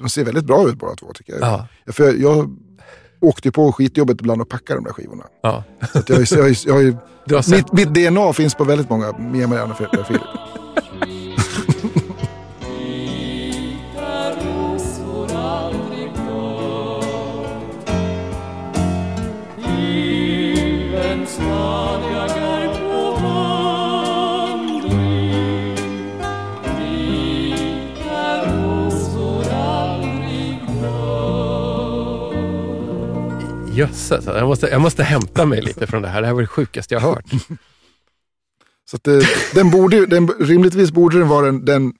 [0.00, 1.42] de ser väldigt bra ut båda två tycker jag.
[1.42, 1.66] Ja.
[1.92, 2.56] För jag, jag
[3.20, 5.24] åkte ju på skitjobbet ibland och packade de där skivorna.
[5.42, 5.64] Ja.
[6.26, 10.22] Så jag, jag, jag, mitt, mitt DNA finns på väldigt många Mia Marianne och Filip.
[33.74, 36.20] Jösses, jag måste, jag måste hämta mig lite från det här.
[36.20, 37.24] Det här var det sjukaste jag hört.
[38.90, 41.92] Så det, den borde, den, rimligtvis borde den vara den, den,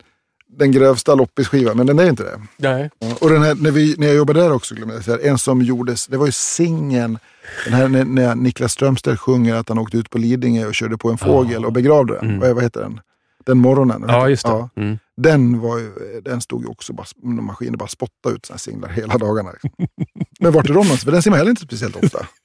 [0.49, 2.41] den grövsta loppisskivan, men den är inte det.
[2.57, 2.91] Nej.
[3.21, 5.63] Och den här, när, vi, när jag jobbade där också, glömde jag säga, en som
[5.63, 7.19] gjordes, det var ju singeln,
[7.65, 10.99] den här när, när Niklas Strömstedt sjunger att han åkte ut på Lidingö och körde
[10.99, 12.41] på en fågel och begravde den.
[12.41, 13.01] Vad, vad heter den?
[13.47, 14.05] Den morgonen.
[14.09, 14.69] Ja, just det.
[14.77, 14.99] Mm.
[15.17, 15.91] Den, var ju,
[16.25, 19.53] den stod ju också, bara, maskinen bara spottade ut här singlar hela dagarna.
[20.41, 21.05] Men vart är de någonstans?
[21.05, 22.27] För den ser man heller inte speciellt ofta.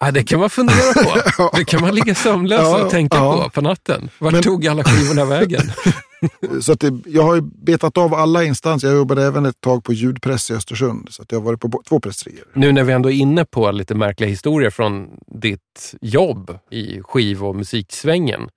[0.00, 1.50] Ja, det kan man fundera på.
[1.56, 3.42] Det kan man ligga sömnlös Ja, och tänka ja.
[3.44, 4.10] på på natten.
[4.18, 5.62] Vart Men- tog alla skivorna vägen?
[6.60, 8.88] Så att det, jag har ju betat av alla instanser.
[8.88, 11.08] Jag jobbade även ett tag på ljudpress i Östersund.
[11.10, 12.44] Så att jag har varit på två presserier.
[12.54, 17.44] Nu när vi ändå är inne på lite märkliga historier från ditt jobb i skiv
[17.44, 18.48] och musiksvängen.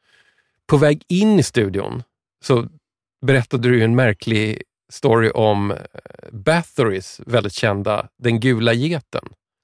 [0.72, 2.04] På väg in i studion
[2.46, 2.68] så
[3.26, 4.62] berättade du en märklig
[4.92, 5.78] story om eh,
[6.32, 9.24] Bathorys väldigt kända Den gula geten.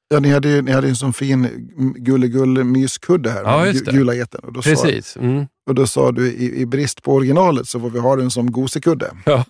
[0.09, 3.43] Ja, ni hade ju ni hade en sån fin mm, gulle myskudde här.
[3.43, 3.93] Ja, med.
[3.93, 4.41] Gula geten.
[4.43, 5.17] Och då, sa, Precis.
[5.17, 5.47] Mm.
[5.69, 8.51] och då sa du i, i brist på originalet så får vi ha den som
[8.51, 9.11] gosekudde.
[9.25, 9.45] Ja.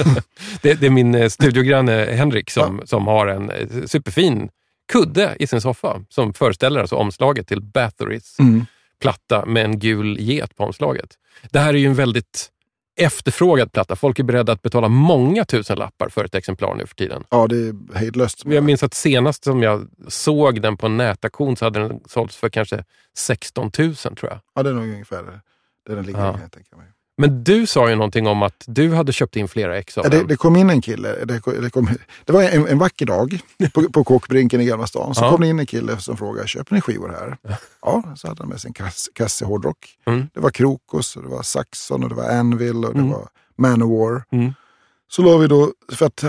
[0.62, 4.48] det, det är min eh, studiogranne Henrik som, som har en eh, superfin
[4.92, 8.66] kudde i sin soffa som föreställer alltså omslaget till Bathorys Mm.
[9.00, 11.18] Platta med en gul get på omslaget.
[11.50, 12.50] Det här är ju en väldigt
[12.96, 13.96] efterfrågad platta.
[13.96, 17.24] Folk är beredda att betala många tusen lappar för ett exemplar nu för tiden.
[17.30, 18.44] Ja, det är hejdlöst.
[18.44, 22.36] Jag minns att senast som jag såg den på en nätaktion så hade den sålts
[22.36, 22.84] för kanske
[23.16, 24.40] 16 000 tror jag.
[24.54, 25.40] Ja, det är nog ungefär
[25.86, 26.20] där den ligger.
[26.20, 26.38] Ja.
[26.40, 26.86] jag tänka mig.
[27.20, 30.10] Men du sa ju någonting om att du hade köpt in flera ex av Ja,
[30.10, 31.08] det, det kom in en kille.
[31.24, 31.88] Det, det, kom,
[32.24, 33.40] det var en, en vacker dag
[33.74, 35.14] på, på Kåkbrinken i Gamla stan.
[35.14, 35.30] Så Ja.
[35.30, 37.36] kom det in en kille som frågade, köper ni skivor här?
[37.82, 39.96] Ja, så hade han med sig en kass, kasse hårdrock.
[40.06, 40.26] Mm.
[40.34, 43.10] Det var Krokus, och det var Saxon, och det var Anvil och det Mm.
[43.10, 44.22] var Manowar.
[44.32, 44.52] Mm.
[45.10, 46.24] Så la vi då, för att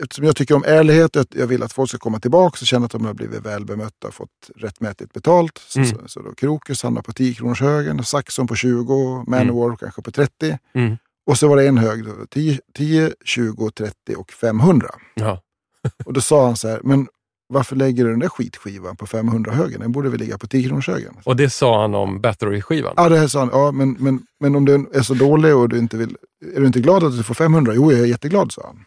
[0.00, 2.86] eftersom jag tycker om ärlighet och jag vill att folk ska komma tillbaka och känna
[2.86, 5.60] att de har blivit väl bemötta och fått rättmätigt betalt.
[5.76, 5.88] Mm.
[5.88, 10.10] så, så då Krokus hamnade på 10 kronors högen, Saxon på 20, Manowar kanske på
[10.10, 10.58] 30.
[10.74, 10.96] Mm.
[11.26, 14.88] Och så var det en hög, då, 10, 10, 20, 30 och 500.
[15.14, 15.40] Ja.
[16.04, 17.08] Och då sa han så här, men
[17.52, 19.80] varför lägger du den där skitskivan på 500-högen?
[19.80, 21.16] Den borde väl ligga på 10 kronors högen.
[21.24, 22.94] Och det sa han om Bathory-skivan.
[22.96, 23.50] Ja, det här sa han.
[23.52, 26.16] Ja, men, men, men om den är så dålig och du inte vill...
[26.56, 27.72] Är du inte glad att du får 500?
[27.74, 28.84] Jo, jag är jätteglad, sa han.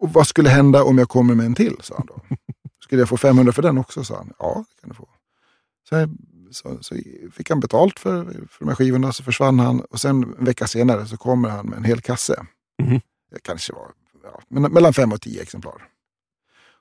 [0.00, 2.36] Och vad skulle hända om jag kommer med en till, sa han då.
[2.82, 4.32] Skulle jag få 500 för den också, sa han.
[4.38, 5.08] Ja, det kan du få.
[5.88, 6.08] Så,
[6.50, 6.94] så, så
[7.32, 9.80] fick han betalt för, för de här skivorna, så försvann han.
[9.80, 12.46] Och sen en vecka senare så kommer han med en hel kasse.
[12.82, 13.00] Mhm.
[13.30, 13.90] Det kanske var
[14.22, 15.88] ja, mellan fem och tio exemplar.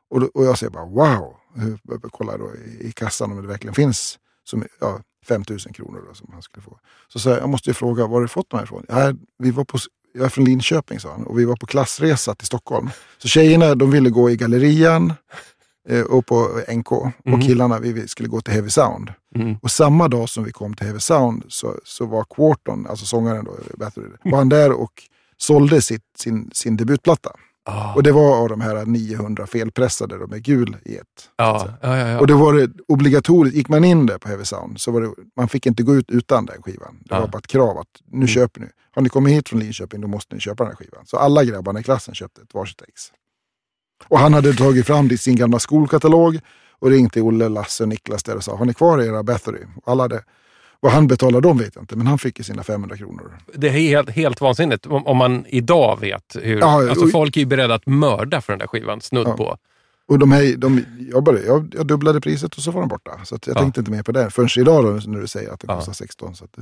[0.10, 1.36] Och, och jag säger bara wow.
[1.84, 6.06] Jag kollar då i, i kassan om det verkligen finns som, ja, 5 000 kronor
[6.08, 6.80] då, som han skulle få.
[7.08, 8.86] Så sa jag, jag måste ju fråga, var har du fått de här ifrån?
[8.88, 9.78] Ja, vi var på,
[10.14, 12.90] jag är från Linköping, sa han, och vi var på klassresa till Stockholm.
[13.18, 15.14] Så tjejerna de ville gå i gallerian
[15.90, 19.14] eh, och på NK och killarna vi skulle gå till Heavy Sound.
[19.36, 19.58] Mm.
[19.62, 23.46] Och samma dag som vi kom till Heavy Sound så, så var Quarton, alltså sångaren
[23.46, 23.52] då,
[24.24, 25.04] var han där och
[25.38, 27.32] sålde sitt, sin, sin debutplatta.
[27.70, 27.94] Ah.
[27.96, 30.78] Och det var av de här 900 felpressade då, med gul.
[30.84, 31.04] Ja,
[31.38, 32.20] ja, ja, ja.
[32.20, 35.10] Och då var det obligatoriskt, gick man in där på Heavy Sound så var det,
[35.38, 37.00] man fick inte gå ut utan den skivan.
[37.06, 37.16] Det.
[37.16, 37.22] Mm.
[37.22, 38.68] var bara ett krav att nu köper ni.
[38.92, 41.06] Har ni kommit hit från Linköping då måste ni köpa den här skivan.
[41.06, 43.02] Så alla grabbarna i klassen köpte ett varsitt ex.
[44.08, 46.40] Och han hade tagit fram sin gamla skolkatalog
[46.80, 49.64] och ringt till Olle, Lasse och Niklas där och sa, har ni kvar era Bathory?
[49.84, 50.24] Och Alla hade,
[50.80, 53.38] vad han betalade dem vet jag inte, men han fick ju sina 500 kronor.
[53.54, 56.60] Det är helt, helt vansinnigt om, om man idag vet hur...
[56.60, 59.38] Ja, alltså och- folk är ju beredda att mörda för den där skivan, snudd Ja.
[59.38, 59.58] på.
[60.08, 63.12] Och de, här, de jobbade, jag, jag dubblade priset och så var de borta.
[63.24, 63.60] Så jag Ja.
[63.62, 66.36] tänkte inte mer på det förrän idag då, när du säger att det kostar 16.
[66.36, 66.58] Så, att,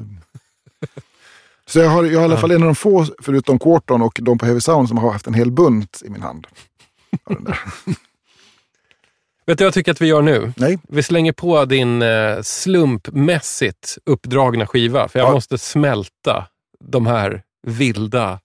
[1.66, 4.20] så jag har, jag har i alla fall en av de få, förutom Quarton och
[4.22, 6.48] de på Heavy Sound, som har haft en hel bunt i min hand.
[9.48, 10.54] Vet du vad jag tycker att vi gör nu?
[10.58, 15.34] Nej, Vi slänger på din eh, slumpmässigt uppdragna skiva, för jag Ja.
[15.34, 16.48] måste smälta
[16.86, 18.40] de här vilda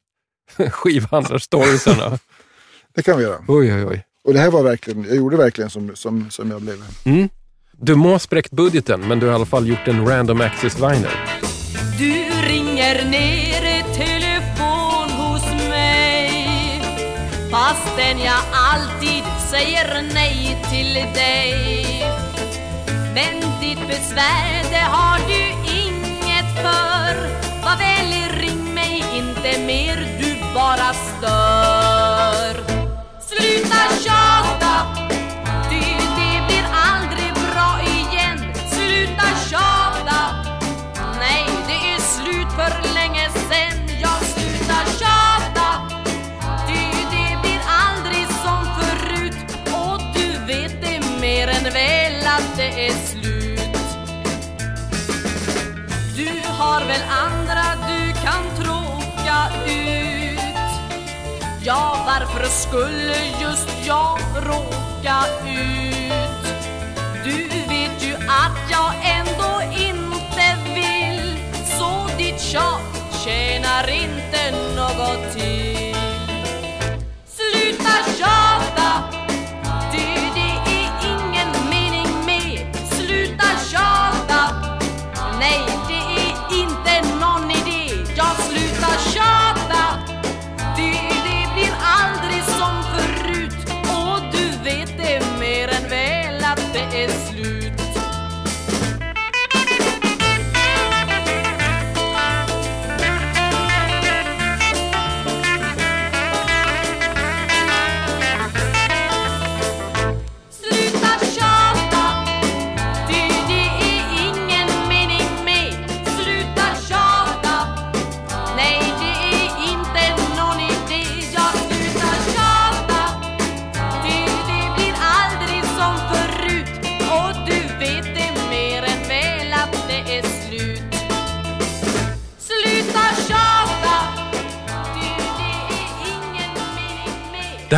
[0.70, 2.19] skivhandlarstoriesarna.
[2.95, 3.39] det kan vi göra.
[3.49, 4.05] oj, oj, oj.
[4.24, 6.77] Och det här var verkligen, jag gjorde verkligen som, som, som jag blev.
[7.05, 7.29] Mm.
[7.73, 10.79] Du må ha spräckt budgeten, men du har i alla fall gjort en random access
[10.81, 11.07] vinyl.
[11.99, 12.12] Du
[12.49, 16.31] ringer ner i telefon hos mig
[17.51, 19.12] Fastän jag alltid
[19.53, 22.07] säger nej till dig.
[23.15, 25.43] Men ditt besvär det har du
[25.73, 27.15] inget för.
[27.65, 32.02] Var vänlig ring mig inte mer, du bara stör.
[52.43, 53.60] att det är slut.
[56.16, 60.40] Du har väl andra du kan tråka ut?
[61.64, 66.55] Ja, varför skulle just jag råka ut?
[67.24, 71.39] Du vet ju att jag ändå inte vill.
[71.78, 75.97] Så ditt tjat tjänar inte något till.
[77.27, 78.41] Sluta tjata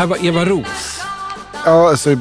[0.05, 1.01] här var Eva Ros.
[1.67, 2.17] Ja, alltså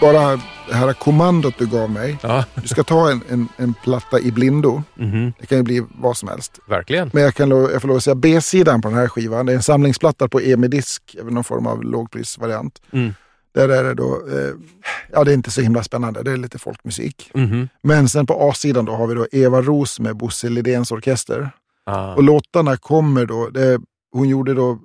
[0.00, 2.18] bara det här kommandot du gav mig.
[2.22, 4.82] Ja, Du ska ta en, en, en platta i blindo.
[4.94, 6.58] mhm, Det kan ju bli vad som helst.
[6.68, 7.10] verkligen.
[7.12, 9.46] Men jag, kan, lo- jag får lov att säga B-sidan på den här skivan.
[9.46, 12.82] Det är en samlingsplatta på EMI-disk, någon form av lågprisvariant.
[12.92, 13.14] Mm.
[13.54, 14.54] Där är det då, eh,
[15.12, 17.30] ja det är inte så himla spännande, det är lite folkmusik.
[17.34, 17.68] Mhm.
[17.82, 21.50] Men sen på A-sidan då har vi då Eva Ros med Bosse Lidéns orkester.
[21.86, 22.14] Ah.
[22.14, 23.80] Och låtarna kommer då, det,
[24.12, 24.78] hon gjorde då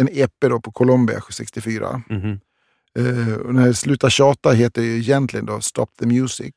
[0.00, 2.02] en EP då på Colombia 64.
[2.08, 2.40] Mhm.
[2.98, 6.54] Eh, och den här Sluta tjata heter ju egentligen då Stop the Music.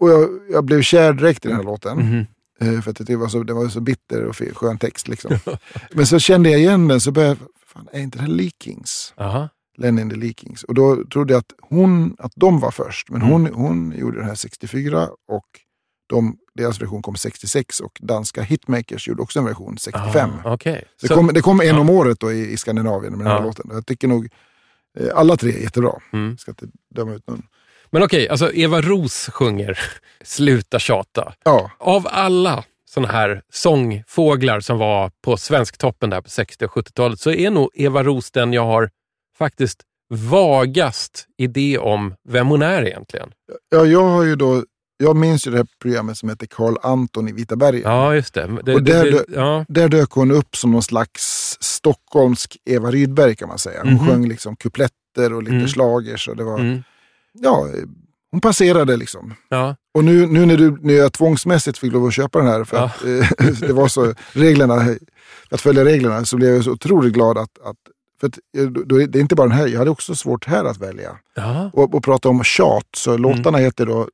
[0.00, 1.98] Och jag, jag blev kär direkt i den här låten.
[1.98, 2.26] Mhm.
[2.60, 5.08] Eh, för att det var, så, det var så bitter och skön text.
[5.08, 5.38] Liksom.
[5.92, 9.14] Men så kände jag igen den, så började fan är inte det här Leakings?
[9.16, 9.48] Aha.
[9.78, 10.64] Lenny and the Leakings.
[10.64, 13.10] Och då trodde jag att, hon, att de var först.
[13.10, 13.32] Men Mm.
[13.32, 15.46] hon, hon gjorde den här 64 och
[16.06, 20.30] de, deras version kom 66 och danska Hitmakers gjorde också en version 65.
[20.44, 20.84] Ah, Okej.
[21.00, 21.80] Så Så- det, kom, det kom en ja.
[21.80, 23.44] om året då i, i Skandinavien med den här Ja.
[23.44, 23.66] låten.
[23.72, 24.28] Jag tycker nog
[24.98, 25.92] eh, alla tre är jättebra.
[26.12, 26.38] Mm.
[26.38, 27.42] Ska inte döma ut någon.
[27.90, 29.78] Men okej, alltså Eva Ros sjunger
[30.24, 31.34] Sluta tjata.
[31.44, 37.20] Ja, Av alla såna här sångfåglar som var på Svensktoppen där på 60 och 70-talet
[37.20, 38.90] så är nog Eva Ros den jag har
[39.38, 39.82] faktiskt
[40.14, 43.32] vagast idé om vem hon är egentligen.
[43.68, 44.64] ja, jag har ju då,
[45.02, 47.82] jag minns ju det här programmet som heter Karl Anton i Vita bergen.
[47.84, 48.58] Ja, just det.
[48.64, 49.64] det, Och där det, dö- ja.
[49.68, 53.80] Där dök hon upp som någon slags stockholmsk Eva Rydberg kan man säga.
[53.82, 54.06] Hon Mhm.
[54.08, 55.68] sjöng liksom kupletter och lite Mm.
[55.68, 56.28] schlagers.
[56.28, 56.82] Och det var, Mm,
[57.32, 57.66] ja,
[58.30, 59.34] hon passerade liksom.
[59.48, 59.76] ja.
[59.94, 62.76] Och nu, nu när, du, när jag tvångsmässigt fick lov att köpa den här för
[62.76, 62.84] Ja.
[62.84, 64.74] att eh, det var så, reglerna,
[65.50, 67.76] att följa reglerna, så blev jag så otroligt glad att, att
[68.20, 68.66] för att, eh,
[69.08, 71.16] det är inte bara den här, jag hade också svårt här att välja.
[71.34, 71.70] ja.
[71.74, 74.08] Och, och prata om tjat, så låtarna heter då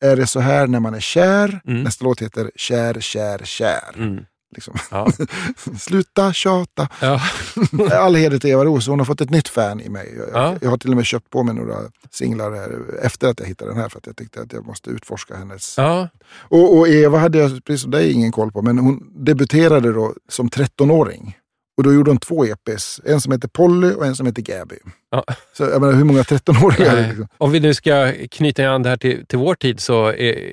[0.00, 1.60] Är det så här när man är kär?
[1.66, 1.82] Mm.
[1.82, 3.94] Nästa låt heter Kär, kär, kär.
[3.96, 4.24] Mm.
[4.54, 4.74] Liksom.
[4.90, 5.12] Ja.
[5.78, 6.88] Sluta tjata.
[7.00, 7.20] Ja.
[7.92, 10.14] All heder till Eva Roos, hon har fått ett nytt fan i mig.
[10.18, 10.56] Jag, Ja.
[10.60, 11.76] jag har till och med köpt på mig några
[12.10, 14.90] singlar här, efter att jag hittade den här för att jag tyckte att jag måste
[14.90, 15.74] utforska hennes.
[15.76, 16.08] Ja.
[16.32, 20.14] Och, och Eva hade jag, precis som dig, ingen koll på, men hon debuterade då
[20.28, 21.36] som 13-åring.
[21.80, 24.76] Och då gjorde hon två EPs, en som heter Polly och en som heter Gabby.
[25.10, 25.24] Ja.
[25.52, 26.94] Så jag menar, hur många 13-åringar?
[26.94, 27.08] Nej.
[27.08, 27.28] Liksom?
[27.38, 30.52] Om vi nu ska knyta an det här till, till vår tid så eh,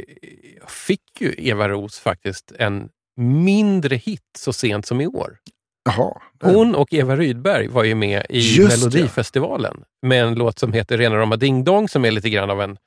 [0.68, 5.38] fick ju Eva Ros faktiskt en mindre hit så sent som i år.
[5.86, 6.22] Jaha.
[6.44, 8.78] Hon och Eva Rydberg var ju med i Just det.
[8.78, 12.62] Melodifestivalen med en låt som heter Rena rama ding dong som är lite grann av
[12.62, 12.78] en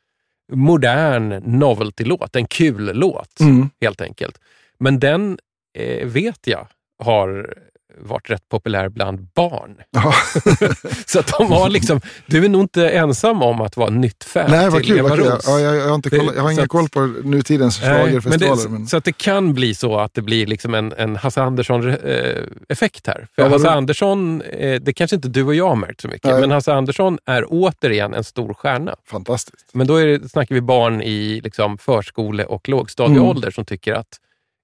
[0.52, 3.70] modern novelty-låt, en kul låt Mm.
[3.80, 4.38] helt enkelt.
[4.78, 5.38] Men den
[5.78, 6.66] eh, vet jag
[7.04, 7.54] har
[7.98, 9.76] varit rätt populär bland barn.
[9.90, 10.14] Ja.
[11.06, 14.50] Så att de var liksom, du är nog inte ensam om att vara nytt fan
[14.50, 14.98] Nej, vad till kul.
[14.98, 15.26] Eva Vad kul.
[15.28, 15.44] Ros.
[15.46, 18.62] Ja, jag, jag har, inte koll, jag har ingen att- koll på nutidens men schlagerfestivaler.
[18.62, 21.42] det, Men Så att det kan bli så att det blir liksom en, en Hasse
[21.42, 23.26] Andersson-effekt här.
[23.34, 26.08] För Ja, Hasse du- Andersson, eh, det kanske inte du och jag har märkt så
[26.08, 26.40] mycket, Nej.
[26.40, 28.94] men Hasse Andersson är återigen en stor stjärna.
[29.10, 29.66] Fantastiskt.
[29.72, 33.52] Men då är det, snackar vi barn i liksom förskole och lågstadieålder Mm.
[33.52, 34.08] som tycker att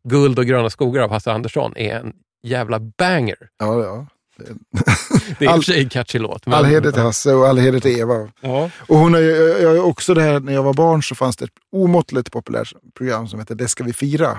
[0.09, 2.13] Guld och gröna skogar av Hasse Andersson är en
[2.47, 3.37] jävla banger.
[3.59, 4.07] Ja, ja.
[4.39, 6.47] Det är i och All- för sig en catchy låt.
[6.47, 8.29] men- All heder till Hasse och all heder till Eva.
[8.41, 8.71] Ja.
[8.89, 9.21] Och hon är,
[9.63, 13.29] jag, också det här, när jag var barn så fanns det ett omåttligt populärt program
[13.29, 14.39] som hette Det ska vi fira.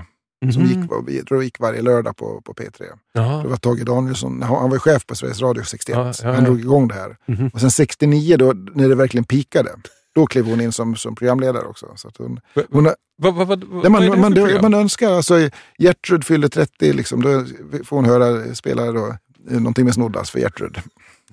[0.54, 0.72] Som Mhm.
[1.08, 2.84] gick, det gick varje lördag på, på P3.
[3.14, 3.22] Ja.
[3.44, 5.98] Det var Tage Danielsson, han var chef på Sveriges Radio 61.
[5.98, 7.16] Ja, ja, Han drog igång det här.
[7.26, 7.48] Mhm.
[7.54, 9.70] Och sen 69 då, när det verkligen pikade,
[10.18, 11.88] då klev hon in som, som programledare också.
[11.96, 12.40] Så att hon,
[12.72, 14.62] hon, vad är det man, man, program?
[14.62, 17.46] man önskar, alltså Gertrud fyller 30, liksom, då
[17.86, 20.78] får hon höra spela då, någonting med Snoddas för Gertrud.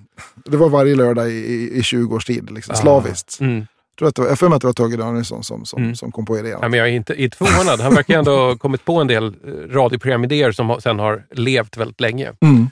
[0.45, 3.41] Det var varje lördag i, i, i 20 års tid, liksom, slaviskt.
[3.41, 3.67] Mm.
[3.99, 5.95] Tror att det var, jag för mig att det var Tage Danielsson som, som, Mm.
[5.95, 6.59] som kom på idén.
[6.63, 7.81] Ja, men jag är inte, inte förvånad.
[7.81, 9.35] Han verkar ändå ha kommit på en del
[9.71, 12.33] radioprogramidéer som sen har levt väldigt länge.
[12.41, 12.69] Mm.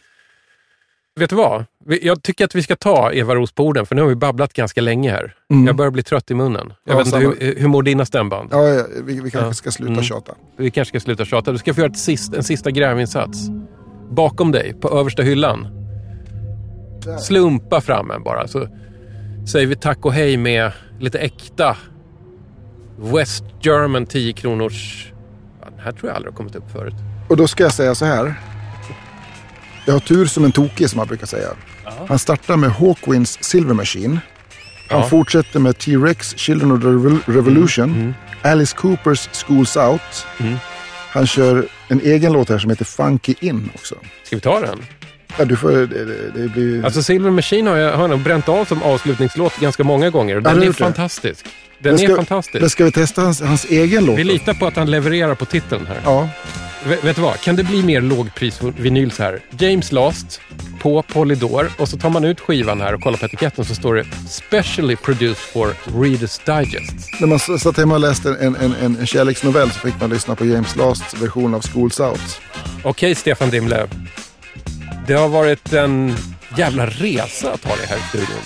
[1.20, 1.64] Vet du vad?
[2.02, 4.52] Jag tycker att vi ska ta Eva Ros på orden, för nu har vi babblat
[4.52, 5.34] ganska länge här.
[5.50, 5.66] Mm.
[5.66, 6.72] Jag börjar bli trött i munnen.
[6.84, 8.48] Jag Ja, vet inte, hur, hur mår dina stämband?
[8.52, 9.52] Ja, ja, vi, vi kanske Ja.
[9.54, 10.04] ska sluta Mm.
[10.04, 10.32] tjata.
[10.56, 11.52] Vi kanske ska sluta tjata.
[11.52, 13.38] Du ska få göra ett sist, en sista grävinsats.
[14.10, 15.66] Bakom dig, på översta hyllan.
[17.20, 18.66] Slumpa fram en bara, så
[19.52, 21.76] säger vi tack och hej med lite äkta
[22.98, 25.12] West German 10 kronors...
[25.60, 26.94] Ja, den här tror jag aldrig har kommit upp förut.
[27.28, 28.34] Och då ska jag säga så här.
[29.86, 31.48] Jag har tur som en tokig som man brukar säga.
[32.08, 34.20] Han startar med Hawkwinds Silver Machine.
[34.90, 35.08] Han Ja.
[35.08, 37.90] fortsätter med T-Rex Children of the Revol- Revolution.
[37.94, 38.14] Mm.
[38.42, 40.26] Alice Coopers Schools Out.
[41.10, 43.94] Han kör en egen låt här som heter Funky In också.
[44.24, 44.78] Ska vi ta den?
[45.38, 46.84] Ja, du får, det, det, blir...
[46.84, 50.34] Alltså Silver Machine har jag, har jag bränt av som avslutningslåt ganska många gånger.
[50.34, 51.44] Ja, Den har är fantastisk.
[51.78, 52.60] Den Men är ska- fantastisk.
[52.60, 54.18] Men ska vi testa hans, hans egen låt?
[54.18, 56.00] Vi litar på att han levererar på titeln här.
[56.04, 56.28] Ja.
[56.84, 57.40] Vet du vad?
[57.40, 59.40] Kan det bli mer lågpris-vinyl så här?
[59.58, 60.40] James Last
[60.80, 63.94] på Polydor och så tar man ut skivan här och kollar på etiketten så står
[63.94, 67.20] det “Specially produced for Readers Digest”.
[67.20, 70.36] När man satt hemma och läste en, en, en, en kärleksnovell så fick man lyssna
[70.36, 72.40] på James Lasts version av Schools Out.
[72.84, 73.88] Okej, Stefan Dimle.
[75.06, 76.16] Det har varit en
[76.58, 78.42] jävla resa att ha dig här i studion.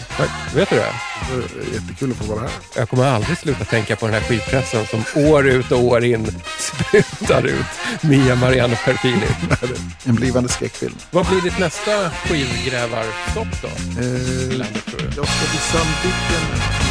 [0.55, 0.93] Vet du det?
[1.31, 2.51] Det jättekul att få vara här.
[2.77, 6.27] Jag kommer aldrig sluta tänka på den här skivpressen som år ut och år in
[6.59, 7.67] sprutar ut
[8.01, 9.27] Mia Marianne Perfili.
[10.05, 10.95] En blivande skräckfilm.
[11.11, 13.69] Vad blir ditt nästa skivgrävarstopp då?
[13.69, 15.05] Eh, landet tror du?
[15.17, 16.86] jag ska till Sandviken.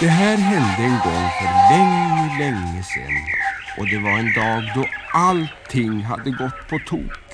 [0.00, 3.12] Det här hände en gång för länge, länge sedan.
[3.78, 7.27] Och det var en dag då allting hade gått på tok.